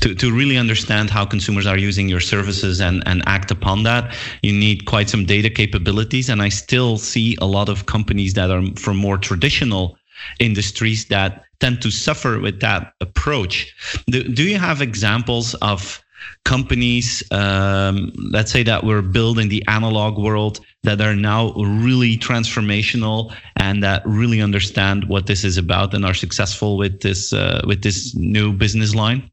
to 0.00 0.14
to 0.14 0.32
really 0.32 0.56
understand 0.56 1.10
how 1.10 1.24
consumers 1.24 1.66
are 1.66 1.78
using 1.78 2.08
your 2.08 2.20
services 2.20 2.80
and 2.80 3.02
and 3.06 3.22
act 3.26 3.50
upon 3.50 3.82
that. 3.82 4.14
You 4.42 4.52
need 4.52 4.86
quite 4.86 5.08
some 5.08 5.24
data 5.24 5.50
capabilities 5.50 6.28
and 6.28 6.40
i 6.42 6.48
still 6.48 6.96
see 6.96 7.36
a 7.40 7.46
lot 7.46 7.68
of 7.68 7.86
companies 7.86 8.34
that 8.34 8.50
are 8.50 8.62
from 8.76 8.96
more 8.96 9.18
traditional 9.18 9.98
industries 10.38 11.06
that 11.06 11.44
tend 11.58 11.82
to 11.82 11.90
suffer 11.90 12.38
with 12.38 12.60
that 12.60 12.94
approach. 13.00 13.74
Do, 14.06 14.22
do 14.22 14.42
you 14.42 14.58
have 14.58 14.82
examples 14.82 15.54
of 15.54 16.02
companies, 16.44 17.22
um, 17.30 18.12
let's 18.30 18.50
say 18.50 18.62
that 18.64 18.84
were 18.84 19.02
built 19.02 19.38
in 19.38 19.48
the 19.48 19.64
analog 19.68 20.18
world 20.18 20.60
that 20.84 21.00
are 21.00 21.14
now 21.14 21.52
really 21.52 22.16
transformational 22.16 23.34
and 23.56 23.82
that 23.82 24.02
really 24.04 24.40
understand 24.40 25.08
what 25.08 25.26
this 25.26 25.44
is 25.44 25.56
about 25.56 25.94
and 25.94 26.04
are 26.04 26.14
successful 26.14 26.76
with 26.76 27.00
this 27.00 27.32
uh, 27.32 27.62
with 27.66 27.82
this 27.82 28.14
new 28.16 28.52
business 28.52 28.94
line? 28.94 29.30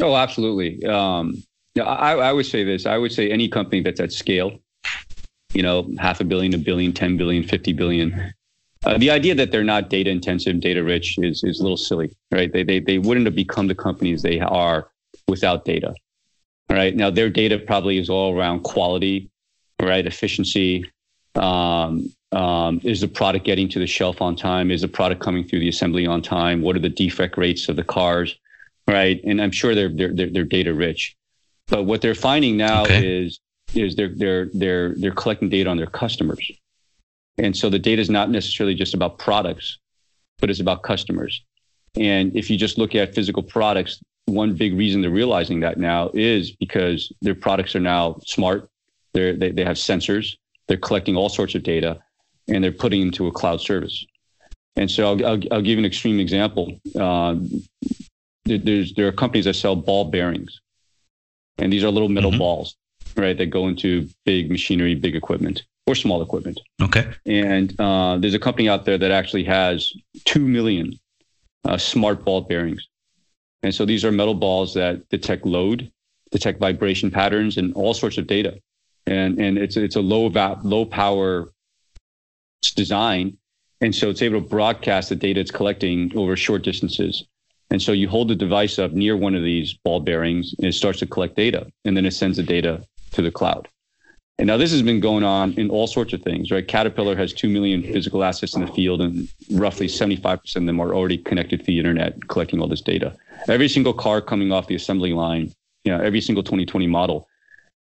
Oh, 0.00 0.14
absolutely. 0.14 0.84
Um, 0.86 1.42
I, 1.78 2.12
I 2.12 2.32
would 2.32 2.46
say 2.46 2.64
this. 2.64 2.86
I 2.86 2.98
would 2.98 3.12
say 3.12 3.30
any 3.30 3.48
company 3.48 3.82
that's 3.82 4.00
at 4.00 4.12
scale, 4.12 4.58
you 5.52 5.62
know, 5.62 5.90
half 5.98 6.20
a 6.20 6.24
billion, 6.24 6.54
a 6.54 6.58
billion, 6.58 6.92
10 6.92 7.16
billion, 7.16 7.42
50 7.42 7.72
billion. 7.72 8.32
Uh, 8.84 8.98
the 8.98 9.10
idea 9.10 9.34
that 9.34 9.50
they're 9.50 9.64
not 9.64 9.90
data 9.90 10.10
intensive, 10.10 10.60
data 10.60 10.82
rich 10.82 11.18
is, 11.18 11.42
is 11.42 11.60
a 11.60 11.62
little 11.62 11.76
silly, 11.76 12.14
right? 12.30 12.52
They, 12.52 12.62
they, 12.62 12.78
they 12.78 12.98
wouldn't 12.98 13.26
have 13.26 13.34
become 13.34 13.66
the 13.66 13.74
companies 13.74 14.22
they 14.22 14.38
are 14.40 14.90
without 15.28 15.64
data. 15.64 15.94
All 16.68 16.76
right. 16.76 16.94
Now 16.94 17.10
their 17.10 17.30
data 17.30 17.58
probably 17.58 17.98
is 17.98 18.10
all 18.10 18.36
around 18.36 18.62
quality, 18.62 19.30
right? 19.80 20.06
Efficiency. 20.06 20.90
Um, 21.34 22.12
um, 22.32 22.80
is 22.82 23.00
the 23.00 23.08
product 23.08 23.44
getting 23.44 23.68
to 23.70 23.78
the 23.78 23.86
shelf 23.86 24.20
on 24.20 24.36
time? 24.36 24.70
Is 24.70 24.80
the 24.80 24.88
product 24.88 25.20
coming 25.20 25.46
through 25.46 25.60
the 25.60 25.68
assembly 25.68 26.06
on 26.06 26.22
time? 26.22 26.62
What 26.62 26.76
are 26.76 26.80
the 26.80 26.88
defect 26.88 27.36
rates 27.36 27.68
of 27.68 27.76
the 27.76 27.84
cars? 27.84 28.36
Right. 28.88 29.20
And 29.24 29.40
I'm 29.40 29.50
sure 29.50 29.74
they're 29.74 29.88
they're 29.88 30.12
they're, 30.12 30.30
they're 30.30 30.44
data 30.44 30.72
rich. 30.72 31.16
But 31.68 31.84
what 31.84 32.00
they're 32.00 32.14
finding 32.14 32.56
now 32.56 32.82
okay. 32.82 33.24
is 33.24 33.40
is 33.74 33.96
they're 33.96 34.14
they're 34.14 34.48
they're 34.54 34.94
they're 34.94 35.12
collecting 35.12 35.48
data 35.48 35.68
on 35.68 35.76
their 35.76 35.86
customers, 35.86 36.50
and 37.38 37.56
so 37.56 37.68
the 37.68 37.78
data 37.78 38.00
is 38.00 38.10
not 38.10 38.30
necessarily 38.30 38.74
just 38.74 38.94
about 38.94 39.18
products, 39.18 39.78
but 40.38 40.50
it's 40.50 40.60
about 40.60 40.82
customers. 40.82 41.42
And 41.96 42.36
if 42.36 42.50
you 42.50 42.56
just 42.56 42.78
look 42.78 42.94
at 42.94 43.14
physical 43.14 43.42
products, 43.42 44.00
one 44.26 44.54
big 44.54 44.74
reason 44.74 45.00
they're 45.00 45.10
realizing 45.10 45.60
that 45.60 45.78
now 45.78 46.10
is 46.14 46.52
because 46.52 47.12
their 47.22 47.34
products 47.34 47.74
are 47.74 47.80
now 47.80 48.20
smart. 48.26 48.68
They're, 49.16 49.34
they 49.34 49.50
they 49.50 49.64
have 49.64 49.76
sensors. 49.76 50.36
They're 50.68 50.76
collecting 50.76 51.16
all 51.16 51.30
sorts 51.30 51.54
of 51.54 51.62
data, 51.62 51.98
and 52.48 52.62
they're 52.62 52.70
putting 52.70 53.00
into 53.00 53.26
a 53.28 53.32
cloud 53.32 53.62
service. 53.62 54.04
And 54.76 54.90
so 54.90 55.06
I'll, 55.06 55.26
I'll, 55.26 55.40
I'll 55.52 55.62
give 55.62 55.78
you 55.78 55.78
an 55.78 55.86
extreme 55.86 56.20
example. 56.20 56.78
Uh, 56.94 57.36
there, 58.44 58.58
there's, 58.58 58.92
there 58.92 59.08
are 59.08 59.12
companies 59.12 59.46
that 59.46 59.54
sell 59.54 59.74
ball 59.74 60.04
bearings, 60.04 60.60
and 61.56 61.72
these 61.72 61.82
are 61.82 61.88
little 61.90 62.10
metal 62.10 62.30
mm-hmm. 62.30 62.40
balls, 62.40 62.76
right, 63.16 63.38
that 63.38 63.46
go 63.46 63.68
into 63.68 64.06
big 64.26 64.50
machinery, 64.50 64.94
big 64.94 65.16
equipment, 65.16 65.62
or 65.86 65.94
small 65.94 66.20
equipment. 66.20 66.60
Okay. 66.82 67.10
And 67.24 67.74
uh, 67.80 68.18
there's 68.18 68.34
a 68.34 68.38
company 68.38 68.68
out 68.68 68.84
there 68.84 68.98
that 68.98 69.10
actually 69.10 69.44
has 69.44 69.94
2 70.26 70.46
million 70.46 70.92
uh, 71.64 71.78
smart 71.78 72.22
ball 72.22 72.42
bearings. 72.42 72.86
And 73.62 73.74
so 73.74 73.86
these 73.86 74.04
are 74.04 74.12
metal 74.12 74.34
balls 74.34 74.74
that 74.74 75.08
detect 75.08 75.46
load, 75.46 75.90
detect 76.32 76.60
vibration 76.60 77.10
patterns, 77.10 77.56
and 77.56 77.72
all 77.72 77.94
sorts 77.94 78.18
of 78.18 78.26
data. 78.26 78.60
And, 79.06 79.38
and 79.38 79.56
it's, 79.58 79.76
it's 79.76 79.96
a 79.96 80.00
low, 80.00 80.28
va- 80.28 80.60
low 80.62 80.84
power 80.84 81.48
design 82.74 83.38
and 83.80 83.94
so 83.94 84.08
it's 84.08 84.22
able 84.22 84.40
to 84.40 84.48
broadcast 84.48 85.10
the 85.10 85.16
data 85.16 85.40
it's 85.40 85.50
collecting 85.50 86.16
over 86.16 86.36
short 86.36 86.62
distances. 86.62 87.24
And 87.70 87.82
so 87.82 87.92
you 87.92 88.08
hold 88.08 88.28
the 88.28 88.34
device 88.34 88.78
up 88.78 88.92
near 88.92 89.16
one 89.16 89.34
of 89.34 89.42
these 89.42 89.74
ball 89.74 90.00
bearings 90.00 90.54
and 90.58 90.66
it 90.66 90.72
starts 90.72 91.00
to 91.00 91.06
collect 91.06 91.36
data 91.36 91.66
and 91.84 91.96
then 91.96 92.06
it 92.06 92.12
sends 92.12 92.36
the 92.36 92.42
data 92.42 92.84
to 93.12 93.22
the 93.22 93.30
cloud. 93.30 93.68
And 94.38 94.46
now 94.46 94.56
this 94.56 94.70
has 94.70 94.82
been 94.82 95.00
going 95.00 95.24
on 95.24 95.54
in 95.54 95.70
all 95.70 95.86
sorts 95.86 96.12
of 96.12 96.22
things, 96.22 96.50
right? 96.50 96.66
Caterpillar 96.66 97.16
has 97.16 97.32
2 97.32 97.48
million 97.48 97.82
physical 97.82 98.22
assets 98.22 98.54
in 98.54 98.64
the 98.64 98.72
field 98.72 99.00
and 99.00 99.28
roughly 99.52 99.86
75% 99.86 100.56
of 100.56 100.66
them 100.66 100.80
are 100.80 100.94
already 100.94 101.18
connected 101.18 101.60
to 101.60 101.66
the 101.66 101.78
internet 101.78 102.28
collecting 102.28 102.60
all 102.60 102.68
this 102.68 102.82
data. 102.82 103.16
Every 103.48 103.68
single 103.68 103.94
car 103.94 104.20
coming 104.20 104.52
off 104.52 104.68
the 104.68 104.74
assembly 104.74 105.12
line, 105.12 105.52
you 105.84 105.92
know, 105.92 106.02
every 106.02 106.20
single 106.20 106.44
2020 106.44 106.86
model 106.86 107.28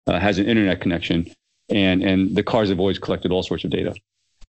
uh, 0.07 0.19
has 0.19 0.39
an 0.39 0.47
internet 0.47 0.81
connection 0.81 1.27
and, 1.69 2.03
and 2.03 2.35
the 2.35 2.43
cars 2.43 2.69
have 2.69 2.79
always 2.79 2.99
collected 2.99 3.33
all 3.33 3.43
sorts 3.43 3.65
of 3.65 3.71
data. 3.71 3.95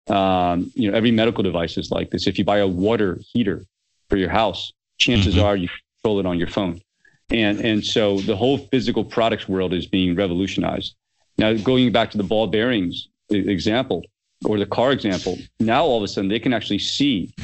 Um, 0.08 0.70
you 0.74 0.90
know, 0.90 0.96
every 0.96 1.10
medical 1.10 1.42
device 1.42 1.76
is 1.76 1.90
like 1.90 2.10
this. 2.10 2.26
If 2.26 2.38
you 2.38 2.44
buy 2.44 2.58
a 2.58 2.66
water 2.66 3.20
heater 3.32 3.64
for 4.08 4.16
your 4.16 4.30
house, 4.30 4.72
chances 4.98 5.34
mm-hmm. 5.34 5.44
are 5.44 5.56
you 5.56 5.68
control 6.02 6.20
it 6.20 6.26
on 6.26 6.38
your 6.38 6.48
phone. 6.48 6.80
And 7.30 7.60
and 7.60 7.84
so 7.84 8.20
the 8.20 8.36
whole 8.36 8.58
physical 8.58 9.04
products 9.04 9.48
world 9.48 9.72
is 9.72 9.86
being 9.86 10.14
revolutionized. 10.14 10.94
Now, 11.38 11.54
going 11.54 11.90
back 11.90 12.10
to 12.12 12.18
the 12.18 12.22
ball 12.22 12.46
bearings 12.46 13.08
example 13.30 14.04
or 14.44 14.58
the 14.58 14.66
car 14.66 14.92
example, 14.92 15.36
now 15.58 15.84
all 15.84 15.96
of 15.96 16.04
a 16.04 16.08
sudden 16.08 16.28
they 16.28 16.38
can 16.38 16.52
actually 16.52 16.78
see 16.78 17.34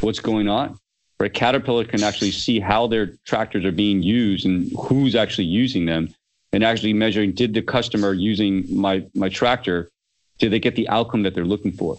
what's 0.00 0.20
going 0.20 0.48
on. 0.48 0.78
Right? 1.18 1.32
Caterpillar 1.32 1.84
can 1.84 2.02
actually 2.02 2.30
see 2.30 2.60
how 2.60 2.86
their 2.86 3.16
tractors 3.24 3.64
are 3.64 3.72
being 3.72 4.02
used 4.02 4.46
and 4.46 4.70
who's 4.78 5.14
actually 5.14 5.44
using 5.44 5.86
them, 5.86 6.14
and 6.54 6.62
actually 6.62 6.92
measuring 6.92 7.32
did 7.32 7.52
the 7.52 7.62
customer 7.62 8.12
using 8.12 8.64
my 8.70 9.04
my 9.14 9.28
tractor 9.28 9.90
did 10.38 10.52
they 10.52 10.60
get 10.60 10.76
the 10.76 10.88
outcome 10.88 11.22
that 11.22 11.34
they're 11.34 11.44
looking 11.44 11.72
for? 11.72 11.96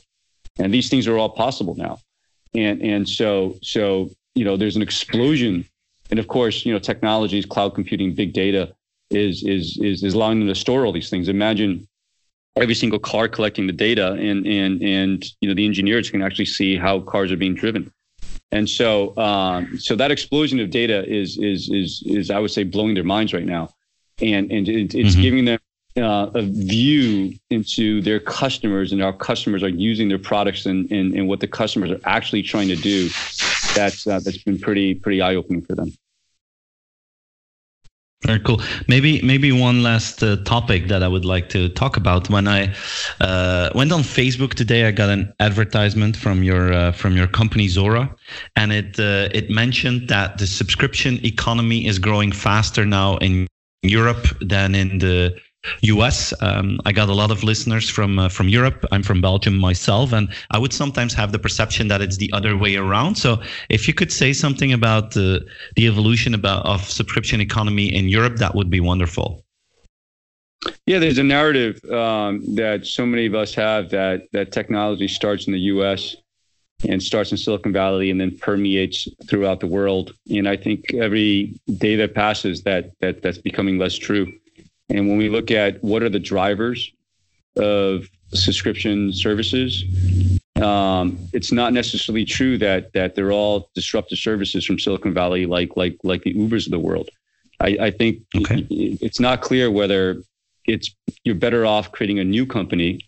And 0.58 0.74
these 0.74 0.89
things 0.89 1.08
are 1.08 1.18
all 1.18 1.30
possible 1.30 1.76
now. 1.76 2.00
And 2.54 2.82
and 2.82 3.08
so 3.08 3.58
so 3.62 4.10
you 4.34 4.46
know 4.46 4.56
there's 4.58 4.78
an 4.78 4.82
explosion. 4.82 5.65
And 6.12 6.20
of 6.20 6.28
course, 6.28 6.65
you 6.65 6.72
know, 6.72 6.80
technologies, 6.80 7.46
cloud 7.46 7.74
computing, 7.74 8.13
big 8.13 8.32
data 8.34 8.74
is 9.10 9.44
is 9.44 9.78
is, 9.78 10.04
is 10.04 10.13
allowing 10.13 10.39
them 10.39 10.48
to 10.48 10.56
store 10.56 10.86
all 10.86 10.94
these 10.94 11.10
things. 11.10 11.28
Imagine 11.28 11.88
every 12.56 12.76
single 12.76 13.00
car 13.00 13.28
collecting 13.28 13.68
the 13.68 13.74
data 13.74 14.13
and 14.13 14.48
and 14.48 14.82
and 14.82 15.26
you 15.41 15.50
know 15.50 15.56
the 15.56 15.65
engineers 15.65 16.10
can 16.10 16.22
actually 16.22 16.46
see 16.46 16.78
how 16.78 17.02
cars 17.02 17.30
are 17.30 17.38
being 17.38 17.56
driven 17.56 17.91
and 18.52 18.70
so 18.70 19.15
um, 19.18 19.78
so 19.78 19.96
that 19.96 20.12
explosion 20.12 20.60
of 20.62 20.70
data 20.70 21.06
is 21.12 21.38
is 21.38 21.70
is 21.70 22.04
is 22.06 22.32
I 22.32 22.39
would 22.39 22.52
say 22.52 22.63
blowing 22.63 22.94
their 22.94 23.04
minds 23.04 23.34
right 23.34 23.46
now, 23.46 23.70
and 24.21 24.51
and 24.51 24.67
it, 24.67 24.95
it's 24.95 25.13
mm-hmm. 25.13 25.21
giving 25.21 25.45
them 25.45 25.60
uh, 25.97 26.30
a 26.34 26.41
view 26.41 27.34
into 27.49 28.01
their 28.01 28.19
customers 28.19 28.91
and 28.91 29.01
our 29.01 29.13
customers 29.13 29.63
are 29.63 29.69
using 29.69 30.10
their 30.10 30.19
products 30.19 30.65
and, 30.65 30.91
and, 30.91 31.13
and 31.13 31.28
what 31.28 31.39
the 31.39 31.47
customers 31.47 31.89
are 31.89 31.99
actually 32.04 32.43
trying 32.43 32.67
to 32.67 32.75
do 32.75 33.10
that's 33.73 34.06
uh, 34.08 34.19
that's 34.19 34.43
been 34.43 34.60
pretty 34.60 34.93
pretty 34.95 35.21
eye-opening 35.21 35.62
for 35.62 35.75
them 35.75 35.91
very 38.25 38.39
cool. 38.39 38.60
Maybe 38.88 39.21
maybe 39.21 39.51
one 39.51 39.84
last 39.84 40.23
uh, 40.23 40.38
topic 40.45 40.88
that 40.88 41.04
I 41.04 41.08
would 41.08 41.25
like 41.25 41.47
to 41.49 41.69
talk 41.69 41.95
about. 41.95 42.28
When 42.28 42.47
I 42.47 42.73
uh, 43.19 43.69
went 43.75 43.91
on 43.91 44.01
Facebook 44.01 44.56
today, 44.56 44.88
I 44.88 44.91
got 44.91 45.10
an 45.10 45.32
advertisement 45.39 46.17
from 46.17 46.41
your 46.41 46.73
uh, 46.73 46.91
from 46.91 47.15
your 47.15 47.28
company 47.28 47.67
Zuora, 47.67 48.10
and 48.56 48.71
it 48.71 48.99
uh, 48.99 49.30
it 49.32 49.51
mentioned 49.51 50.08
that 50.08 50.39
the 50.39 50.47
subscription 50.47 51.23
economy 51.23 51.86
is 51.86 51.99
growing 51.99 52.32
faster 52.32 52.84
now 52.84 53.17
in 53.17 53.47
Europe 53.89 54.26
than 54.41 54.76
in 54.76 55.00
the 55.00 55.36
US. 55.82 56.34
Um, 56.41 56.80
I 56.86 56.91
got 56.91 57.10
a 57.10 57.13
lot 57.13 57.32
of 57.32 57.43
listeners 57.43 57.89
from 57.89 58.19
uh, 58.19 58.30
from 58.30 58.50
Europe. 58.50 58.86
I'm 58.91 59.04
from 59.04 59.21
Belgium 59.21 59.58
myself, 59.58 60.13
and 60.13 60.30
I 60.52 60.58
would 60.58 60.74
sometimes 60.74 61.13
have 61.13 61.32
the 61.32 61.39
perception 61.39 61.88
that 61.88 62.02
it's 62.02 62.17
the 62.17 62.32
other 62.34 62.56
way 62.58 62.76
around. 62.76 63.15
So, 63.15 63.41
if 63.69 63.88
you 63.88 63.93
could 63.93 64.12
say 64.12 64.34
something 64.34 64.71
about 64.71 65.12
the 65.12 65.45
the 65.76 65.88
evolution 65.88 66.34
about 66.34 66.65
of 66.65 66.84
subscription 66.89 67.41
economy 67.41 67.93
in 67.93 68.10
Europe, 68.10 68.38
that 68.38 68.56
would 68.56 68.69
be 68.69 68.80
wonderful. 68.80 69.43
Yeah, 70.86 71.00
there's 71.00 71.19
a 71.19 71.24
narrative 71.24 71.84
um, 71.91 72.41
that 72.56 72.86
so 72.86 73.06
many 73.06 73.26
of 73.28 73.36
us 73.36 73.54
have 73.56 73.89
that 73.89 74.28
that 74.32 74.52
technology 74.52 75.08
starts 75.08 75.48
in 75.48 75.54
the 75.54 75.60
U.S. 75.60 76.15
and 76.88 77.02
starts 77.02 77.32
in 77.32 77.38
Silicon 77.38 77.72
Valley 77.72 78.12
and 78.12 78.20
then 78.20 78.38
permeates 78.38 79.08
throughout 79.28 79.60
the 79.60 79.68
world. 79.68 80.14
And 80.30 80.48
I 80.48 80.58
think 80.58 80.94
every 80.94 81.60
day 81.78 81.96
that 81.96 82.14
passes, 82.14 82.64
that 82.64 82.92
that 83.00 83.22
that's 83.22 83.38
becoming 83.38 83.78
less 83.78 83.96
true. 83.96 84.32
And 84.90 85.08
when 85.08 85.18
we 85.18 85.30
look 85.30 85.52
at 85.52 85.84
what 85.84 86.04
are 86.04 86.10
the 86.10 86.20
drivers 86.20 86.92
of 87.58 88.08
subscription 88.34 89.14
services, 89.14 89.84
um, 90.62 91.18
it's 91.34 91.52
not 91.52 91.74
necessarily 91.74 92.26
true 92.26 92.58
that 92.60 92.94
that 92.94 93.16
they're 93.16 93.32
all 93.32 93.70
disruptive 93.74 94.18
services 94.18 94.66
from 94.66 94.80
Silicon 94.80 95.14
Valley, 95.14 95.46
like 95.46 95.76
like 95.76 95.98
like 96.04 96.24
the 96.24 96.34
Ubers 96.34 96.66
of 96.66 96.72
the 96.72 96.80
world. 96.80 97.10
I, 97.60 97.78
I 97.80 97.92
think 97.92 98.20
okay. 98.36 98.68
it's 98.70 99.20
not 99.20 99.42
clear 99.42 99.72
whether 99.72 100.22
it's 100.68 100.94
you're 101.24 101.36
better 101.36 101.66
off 101.66 101.92
creating 101.92 102.20
a 102.20 102.24
new 102.24 102.46
company 102.46 103.00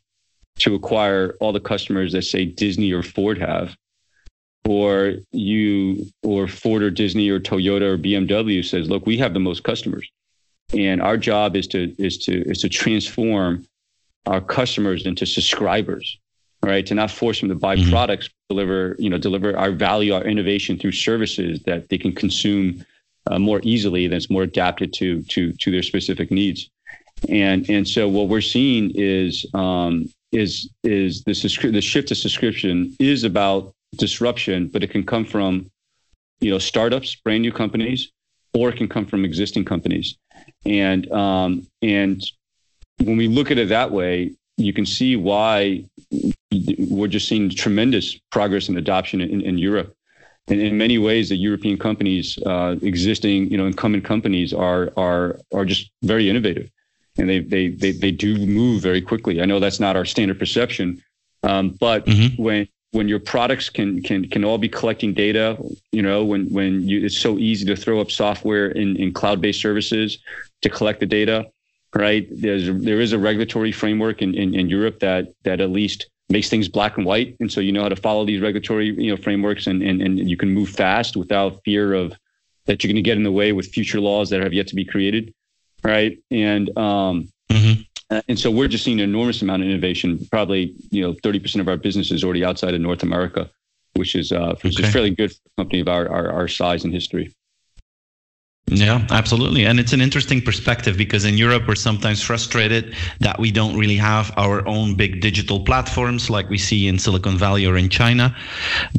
to 0.59 0.75
acquire 0.75 1.35
all 1.39 1.53
the 1.53 1.59
customers 1.59 2.11
that 2.13 2.23
say 2.23 2.45
Disney 2.45 2.91
or 2.91 3.03
Ford 3.03 3.37
have, 3.37 3.75
or 4.67 5.15
you 5.31 6.07
or 6.23 6.47
Ford 6.47 6.83
or 6.83 6.91
Disney 6.91 7.29
or 7.29 7.39
Toyota 7.39 7.93
or 7.93 7.97
BMW 7.97 8.63
says, 8.63 8.89
look, 8.89 9.05
we 9.05 9.17
have 9.17 9.33
the 9.33 9.39
most 9.39 9.63
customers. 9.63 10.09
And 10.73 11.01
our 11.01 11.17
job 11.17 11.55
is 11.55 11.67
to 11.67 11.95
is 11.97 12.17
to 12.25 12.41
is 12.49 12.59
to 12.59 12.69
transform 12.69 13.65
our 14.25 14.41
customers 14.41 15.05
into 15.05 15.25
subscribers 15.25 16.17
right? 16.63 16.85
To 16.87 16.95
not 16.95 17.11
force 17.11 17.39
them 17.39 17.49
to 17.49 17.55
buy 17.55 17.75
mm-hmm. 17.75 17.89
products 17.89 18.29
deliver 18.49 18.95
you 18.99 19.09
know 19.09 19.17
deliver 19.17 19.57
our 19.57 19.71
value 19.71 20.13
our 20.13 20.23
innovation 20.23 20.77
through 20.77 20.93
services 20.93 21.61
that 21.65 21.89
they 21.89 21.97
can 21.97 22.13
consume 22.13 22.85
uh, 23.29 23.37
more 23.37 23.59
easily 23.63 24.07
that's 24.07 24.29
more 24.29 24.43
adapted 24.43 24.93
to 24.93 25.21
to 25.23 25.53
to 25.53 25.71
their 25.71 25.83
specific 25.83 26.31
needs. 26.31 26.69
And 27.29 27.69
and 27.69 27.87
so 27.87 28.07
what 28.07 28.27
we're 28.27 28.41
seeing 28.41 28.91
is 28.95 29.45
um, 29.53 30.09
is 30.31 30.69
is 30.83 31.23
the 31.23 31.31
subscri- 31.31 31.71
the 31.71 31.81
shift 31.81 32.09
to 32.09 32.15
subscription 32.15 32.95
is 32.99 33.23
about 33.23 33.73
disruption 33.95 34.67
but 34.67 34.83
it 34.83 34.89
can 34.89 35.03
come 35.03 35.23
from 35.23 35.69
you 36.41 36.51
know 36.51 36.59
startups 36.59 37.15
brand 37.15 37.41
new 37.41 37.51
companies 37.51 38.11
or 38.53 38.69
it 38.69 38.75
can 38.75 38.87
come 38.87 39.05
from 39.05 39.23
existing 39.23 39.63
companies 39.63 40.17
and 40.65 41.09
um, 41.11 41.67
and 41.81 42.23
when 43.03 43.17
we 43.17 43.27
look 43.27 43.51
at 43.51 43.57
it 43.57 43.69
that 43.69 43.91
way, 43.91 44.31
you 44.57 44.73
can 44.73 44.85
see 44.85 45.15
why 45.15 45.85
we're 46.89 47.07
just 47.07 47.27
seeing 47.27 47.49
tremendous 47.49 48.19
progress 48.31 48.69
and 48.69 48.77
adoption 48.77 49.21
in, 49.21 49.41
in 49.41 49.57
Europe. 49.57 49.93
And 50.47 50.61
in 50.61 50.77
many 50.77 50.97
ways, 50.97 51.29
the 51.29 51.35
European 51.35 51.77
companies, 51.77 52.39
uh, 52.45 52.77
existing, 52.81 53.51
you 53.51 53.57
know, 53.57 53.65
incumbent 53.65 54.05
companies, 54.05 54.53
are 54.53 54.91
are 54.97 55.39
are 55.53 55.65
just 55.65 55.91
very 56.03 56.29
innovative, 56.29 56.71
and 57.17 57.29
they 57.29 57.39
they 57.39 57.69
they 57.69 57.91
they 57.91 58.11
do 58.11 58.37
move 58.45 58.81
very 58.81 59.01
quickly. 59.01 59.41
I 59.41 59.45
know 59.45 59.59
that's 59.59 59.79
not 59.79 59.95
our 59.95 60.05
standard 60.05 60.39
perception, 60.39 61.01
um, 61.43 61.71
but 61.79 62.05
mm-hmm. 62.05 62.41
when 62.41 62.67
when 62.91 63.07
your 63.07 63.19
products 63.19 63.69
can 63.69 64.01
can 64.01 64.29
can 64.29 64.43
all 64.43 64.57
be 64.57 64.69
collecting 64.69 65.13
data, 65.13 65.57
you 65.91 66.01
know, 66.01 66.23
when 66.23 66.47
when 66.49 66.87
you, 66.87 67.05
it's 67.05 67.17
so 67.17 67.37
easy 67.37 67.65
to 67.65 67.75
throw 67.75 67.99
up 67.99 68.11
software 68.11 68.67
in 68.67 68.95
in 68.97 69.13
cloud 69.13 69.41
based 69.41 69.61
services, 69.61 70.19
to 70.61 70.69
collect 70.69 70.99
the 70.99 71.05
data, 71.05 71.49
right? 71.95 72.27
There's 72.31 72.65
there 72.83 73.01
is 73.01 73.13
a 73.13 73.19
regulatory 73.19 73.71
framework 73.71 74.21
in, 74.21 74.35
in, 74.35 74.55
in 74.55 74.69
Europe 74.69 74.99
that 74.99 75.33
that 75.43 75.61
at 75.61 75.69
least 75.69 76.09
makes 76.29 76.49
things 76.49 76.67
black 76.67 76.97
and 76.97 77.05
white, 77.05 77.35
and 77.39 77.51
so 77.51 77.59
you 77.61 77.71
know 77.71 77.83
how 77.83 77.89
to 77.89 77.95
follow 77.95 78.25
these 78.25 78.41
regulatory 78.41 78.87
you 78.87 79.11
know 79.11 79.17
frameworks, 79.17 79.67
and 79.67 79.81
and, 79.81 80.01
and 80.01 80.29
you 80.29 80.37
can 80.37 80.49
move 80.49 80.69
fast 80.69 81.17
without 81.17 81.61
fear 81.63 81.93
of 81.93 82.13
that 82.65 82.83
you're 82.83 82.89
going 82.89 82.95
to 82.95 83.01
get 83.01 83.17
in 83.17 83.23
the 83.23 83.31
way 83.31 83.53
with 83.53 83.67
future 83.67 83.99
laws 83.99 84.29
that 84.29 84.41
have 84.41 84.53
yet 84.53 84.67
to 84.67 84.75
be 84.75 84.83
created, 84.83 85.33
right? 85.83 86.17
And 86.31 86.75
um, 86.77 87.29
mm-hmm. 87.49 87.81
Uh, 88.09 88.21
and 88.29 88.39
so 88.39 88.49
we're 88.49 88.69
just 88.69 88.85
seeing 88.85 89.01
an 89.01 89.09
enormous 89.09 89.41
amount 89.41 89.63
of 89.63 89.67
innovation. 89.67 90.25
Probably, 90.31 90.73
you 90.91 91.01
know, 91.01 91.11
30% 91.13 91.59
of 91.59 91.67
our 91.67 91.75
business 91.75 92.09
is 92.09 92.23
already 92.23 92.41
outside 92.45 92.73
of 92.73 92.79
North 92.79 93.03
America, 93.03 93.49
which 93.95 94.15
is 94.15 94.31
uh, 94.31 94.55
which 94.61 94.77
Okay. 94.77 94.87
is 94.87 94.93
fairly 94.93 95.09
good 95.09 95.31
for 95.31 95.39
a 95.45 95.61
company 95.63 95.81
of 95.81 95.89
our, 95.89 96.07
our, 96.09 96.31
our 96.31 96.47
size 96.47 96.85
and 96.85 96.93
history. 96.93 97.33
Yeah, 98.69 99.07
absolutely. 99.11 99.65
And 99.65 99.79
it's 99.79 99.93
an 99.93 100.01
interesting 100.01 100.41
perspective 100.41 100.97
because 100.97 101.23
in 101.23 101.37
Europe, 101.37 101.67
we're 101.69 101.75
sometimes 101.75 102.21
frustrated 102.21 102.93
that 103.21 103.39
we 103.39 103.49
don't 103.49 103.77
really 103.77 103.95
have 103.95 104.33
our 104.35 104.67
own 104.67 104.93
big 104.93 105.21
digital 105.21 105.63
platforms 105.63 106.29
like 106.29 106.49
we 106.49 106.57
see 106.57 106.85
in 106.85 106.99
Silicon 106.99 107.37
Valley 107.37 107.65
or 107.65 107.77
in 107.77 107.87
China. 107.87 108.35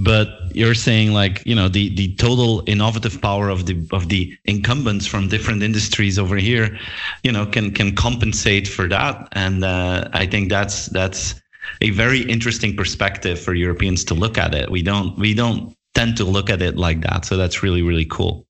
But 0.01 0.29
you're 0.55 0.75
saying 0.75 1.13
like, 1.13 1.43
you 1.45 1.55
know, 1.55 1.69
the, 1.69 1.95
the 1.95 2.15
total 2.15 2.63
innovative 2.67 3.21
power 3.21 3.51
of 3.51 3.67
the 3.67 3.87
of 3.93 4.09
the 4.09 4.35
incumbents 4.47 5.07
from 5.07 5.29
different 5.29 5.63
industries 5.63 6.19
over 6.19 6.37
here, 6.37 6.79
you 7.23 7.31
know, 7.31 7.45
can 7.45 7.71
can 7.71 7.95
compensate 7.95 8.67
for 8.67 8.89
that. 8.89 9.29
And 9.33 9.65
uh, 9.65 10.09
I 10.15 10.25
think 10.25 10.49
that's 10.49 10.87
that's 10.87 11.35
a 11.83 11.91
very 11.91 12.23
interesting 12.23 12.75
perspective 12.75 13.39
for 13.39 13.53
Europeans 13.53 14.03
to 14.05 14.15
look 14.15 14.39
at 14.39 14.55
it. 14.55 14.71
We 14.71 14.83
don't 14.83 15.19
we 15.19 15.35
don't 15.35 15.77
tend 15.95 16.17
to 16.17 16.25
look 16.25 16.49
at 16.49 16.63
it 16.63 16.79
like 16.79 17.03
that. 17.03 17.27
So 17.27 17.37
that's 17.37 17.63
really, 17.63 17.83
really 17.83 18.07
cool. 18.07 18.48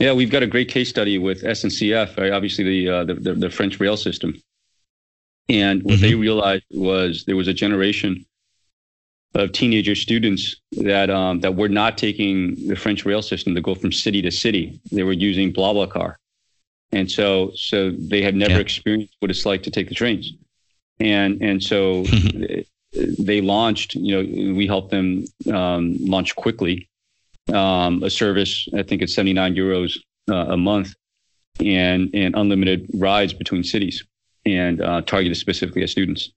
Yeah, 0.00 0.12
we've 0.12 0.30
got 0.30 0.42
a 0.42 0.46
great 0.46 0.68
case 0.68 0.88
study 0.88 1.18
with 1.18 1.42
SNCF, 1.42 2.18
right? 2.18 2.32
obviously 2.32 2.64
the, 2.64 2.88
uh, 2.88 3.04
the, 3.04 3.14
the 3.14 3.34
the 3.34 3.50
French 3.50 3.78
rail 3.78 3.96
system, 3.96 4.34
and 5.48 5.82
what 5.82 6.00
they 6.00 6.14
realized 6.14 6.64
was 6.70 7.24
there 7.26 7.36
was 7.36 7.48
a 7.48 7.54
generation 7.54 8.24
of 9.34 9.52
teenager 9.52 9.94
students 9.94 10.56
that 10.72 11.10
um, 11.10 11.40
that 11.40 11.54
were 11.54 11.68
not 11.68 11.96
taking 11.98 12.56
the 12.68 12.76
French 12.76 13.04
rail 13.04 13.22
system 13.22 13.54
to 13.54 13.60
go 13.60 13.74
from 13.74 13.92
city 13.92 14.20
to 14.22 14.30
city. 14.30 14.80
They 14.90 15.02
were 15.04 15.12
using 15.12 15.52
BlaBlaCar, 15.52 16.16
and 16.92 17.10
so 17.10 17.52
so 17.54 17.90
they 17.92 18.22
had 18.22 18.34
never 18.34 18.54
Yeah. 18.54 18.60
experienced 18.60 19.14
what 19.20 19.30
it's 19.30 19.46
like 19.46 19.62
to 19.64 19.70
take 19.70 19.88
the 19.88 19.94
trains, 19.94 20.32
and 20.98 21.40
and 21.40 21.62
so 21.62 22.04
they 23.18 23.40
launched. 23.40 23.94
You 23.94 24.12
know, 24.22 24.54
we 24.54 24.66
helped 24.66 24.90
them 24.90 25.24
um, 25.52 25.96
launch 26.00 26.34
quickly 26.34 26.88
um, 27.52 28.02
a 28.02 28.10
service. 28.10 28.68
I 28.76 28.82
think 28.82 29.02
it's 29.02 29.14
79 29.14 29.54
euros 29.54 29.96
uh, 30.30 30.52
a 30.52 30.56
month, 30.56 30.94
and 31.60 32.10
and 32.14 32.34
unlimited 32.36 32.88
rides 32.94 33.32
between 33.32 33.64
cities, 33.64 34.04
and 34.46 34.80
uh, 34.80 35.02
targeted 35.02 35.36
specifically 35.36 35.82
at 35.82 35.90
students. 35.90 36.30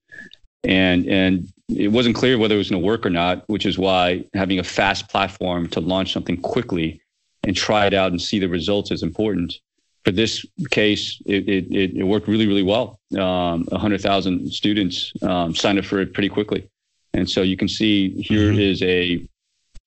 And 0.63 1.06
and 1.08 1.48
it 1.70 1.89
wasn't 1.89 2.15
clear 2.15 2.38
whether 2.38 2.56
it 2.56 2.58
was 2.58 2.70
going 2.70 2.82
to 2.82 2.86
work 2.86 3.06
or 3.06 3.10
not, 3.10 3.43
which 3.48 3.65
is 3.65 3.78
why 3.78 4.26
having 4.34 4.60
a 4.60 4.63
fast 4.63 5.10
platform 5.10 5.67
to 5.70 5.80
launch 5.80 6.13
something 6.13 6.38
quickly 6.38 7.02
and 7.43 7.56
try 7.56 7.86
it 7.86 7.93
out 7.93 8.12
and 8.12 8.22
see 8.22 8.39
the 8.39 8.50
results 8.50 8.91
is 8.91 9.04
important. 9.04 9.60
For 10.06 10.12
this 10.12 10.46
case, 10.72 11.22
it, 11.26 11.48
it, 11.50 11.98
it 11.98 12.04
worked 12.04 12.30
really, 12.30 12.48
really 12.48 12.63
well. 12.63 12.98
Um, 13.17 13.65
100,000 13.65 14.50
students 14.52 15.12
um, 15.22 15.54
signed 15.54 15.78
up 15.78 15.84
for 15.86 16.00
it 16.00 16.13
pretty 16.13 16.30
quickly. 16.30 16.70
And 17.13 17.30
so 17.30 17.41
you 17.41 17.58
can 17.58 17.67
see 17.67 18.22
here 18.22 18.54
Mhm. 18.54 18.60
is 18.60 18.82
a 18.84 19.28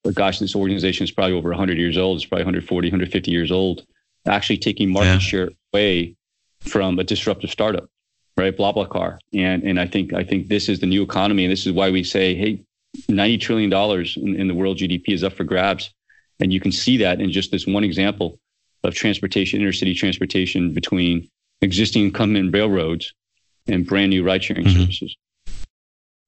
but 0.02 0.14
gosh, 0.14 0.38
this 0.38 0.54
organization 0.56 1.04
is 1.04 1.10
probably 1.10 1.34
over 1.34 1.50
100 1.50 1.78
years 1.78 1.96
old. 1.98 2.16
It's 2.16 2.24
probably 2.26 2.42
140, 2.44 2.88
150 2.88 3.30
years 3.30 3.50
old, 3.52 3.84
actually 4.26 4.58
taking 4.58 4.90
market 4.92 5.08
Yeah. 5.08 5.18
share 5.18 5.50
away 5.72 6.16
from 6.60 6.98
a 6.98 7.04
disruptive 7.04 7.50
startup, 7.50 7.88
right? 8.36 8.56
BlaBlaCar. 8.56 9.18
And, 9.34 9.62
and 9.62 9.78
I 9.80 9.86
think, 9.86 10.12
I 10.12 10.24
think 10.24 10.48
this 10.48 10.68
is 10.68 10.80
the 10.80 10.86
new 10.86 11.02
economy. 11.02 11.44
And 11.44 11.52
this 11.52 11.66
is 11.66 11.72
why 11.72 11.90
we 11.90 12.02
say, 12.04 12.34
hey, 12.34 12.62
$90 13.08 13.40
trillion 13.40 13.72
in, 14.16 14.40
in 14.40 14.48
the 14.48 14.54
world 14.54 14.78
GDP 14.78 15.08
is 15.10 15.22
up 15.24 15.32
for 15.34 15.44
grabs. 15.44 15.92
And 16.40 16.52
you 16.52 16.60
can 16.60 16.72
see 16.72 16.96
that 16.98 17.20
in 17.20 17.30
just 17.30 17.50
this 17.50 17.66
one 17.66 17.84
example 17.84 18.38
of 18.82 18.94
transportation, 18.94 19.60
intercity 19.60 19.94
transportation 19.94 20.72
between 20.72 21.28
existing 21.60 22.04
incumbent 22.06 22.54
railroads 22.54 23.12
and 23.68 23.86
brand 23.86 24.08
new 24.10 24.24
ride 24.24 24.42
sharing 24.42 24.64
Mhm. 24.66 24.72
services. 24.80 25.16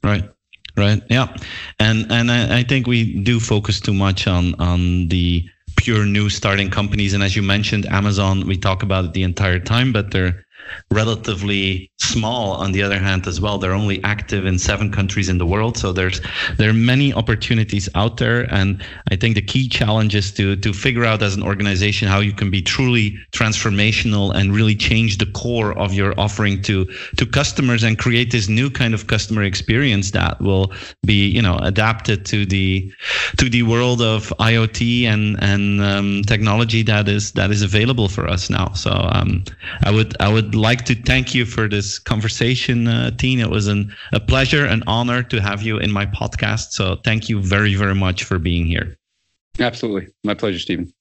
Right. 0.05 0.29
Right. 0.77 1.03
Yeah. 1.11 1.35
And 1.79 2.11
and 2.11 2.31
I, 2.31 2.59
I 2.61 2.63
think 2.63 2.87
we 2.87 3.23
do 3.23 3.41
focus 3.41 3.79
too 3.81 3.93
much 3.93 4.27
on 4.27 4.55
on 4.59 5.09
the 5.09 5.47
pure 5.77 6.07
new 6.07 6.31
starting 6.31 6.71
companies. 6.71 7.13
And 7.13 7.23
as 7.23 7.37
you 7.37 7.43
mentioned, 7.43 7.87
Amazon, 7.87 8.47
we 8.47 8.57
talk 8.57 8.83
about 8.83 9.05
it 9.05 9.13
the 9.13 9.23
entire 9.23 9.59
time, 9.59 9.93
but 9.93 10.13
they're 10.13 10.45
relatively 10.91 11.91
small 11.99 12.53
on 12.53 12.73
the 12.73 12.83
other 12.83 12.99
hand 12.99 13.27
as 13.27 13.41
well. 13.41 13.59
They're 13.59 13.73
only 13.73 14.03
active 14.05 14.47
in 14.47 14.59
seven 14.59 14.91
countries 14.91 15.29
in 15.29 15.39
the 15.39 15.47
world 15.47 15.77
so 15.77 15.93
there's 15.93 16.21
there 16.59 16.71
are 16.71 16.81
many 16.93 17.13
opportunities 17.13 17.89
out 17.95 18.17
there 18.17 18.41
and 18.55 18.85
i 19.11 19.17
think 19.17 19.35
the 19.35 19.43
key 19.43 19.69
challenge 19.69 20.15
is 20.15 20.33
to 20.33 20.57
to 20.57 20.73
figure 20.73 21.05
out 21.05 21.23
as 21.23 21.35
an 21.35 21.43
organization 21.43 22.09
how 22.09 22.21
you 22.21 22.33
can 22.33 22.51
be 22.51 22.63
truly 22.63 23.19
transformational 23.33 24.35
and 24.35 24.55
really 24.55 24.75
change 24.75 25.19
the 25.19 25.27
core 25.27 25.73
of 25.79 25.93
your 25.93 26.19
offering 26.19 26.63
to 26.63 26.85
to 27.17 27.25
customers 27.27 27.83
and 27.83 27.99
create 27.99 28.31
this 28.31 28.49
new 28.49 28.71
kind 28.71 28.95
of 28.95 29.07
customer 29.07 29.43
experience 29.43 30.13
that 30.13 30.41
will 30.41 30.73
be 31.05 31.27
you 31.29 31.43
know 31.43 31.57
adapted 31.59 32.25
to 32.25 32.47
the 32.47 32.93
to 33.39 33.49
the 33.51 33.63
world 33.63 34.01
of 34.01 34.33
iot 34.39 34.81
and 35.07 35.43
and 35.43 35.81
um, 35.81 36.23
technology 36.23 36.83
that 36.83 37.09
is 37.09 37.33
that 37.33 37.51
is 37.51 37.63
available 37.63 38.09
for 38.09 38.29
us 38.29 38.51
now. 38.51 38.73
So 38.73 38.91
um, 38.91 39.45
i 39.83 39.91
would 39.91 40.17
i 40.21 40.29
would 40.33 40.52
like 40.55 40.85
to 40.87 40.95
thank 40.95 41.35
you 41.35 41.45
for 41.45 41.69
this 41.69 41.99
conversation, 41.99 42.87
uh, 42.87 43.11
Tien. 43.13 43.41
It 43.41 43.51
was 43.51 43.67
an, 43.67 43.95
a 44.13 44.21
pleasure, 44.21 44.65
and 44.65 44.83
honor 44.87 45.23
to 45.25 45.41
have 45.41 45.63
you 45.63 45.79
in 45.79 45.91
my 45.91 46.07
podcast. 46.07 46.73
So 46.73 46.97
thank 47.05 47.29
you 47.29 47.41
very, 47.41 47.75
very 47.75 47.95
much 47.95 48.25
for 48.25 48.39
being 48.39 48.67
here. 48.67 48.97
Absolutely. 49.59 50.13
My 50.25 50.35
pleasure, 50.35 50.59
Stephen. 50.59 50.93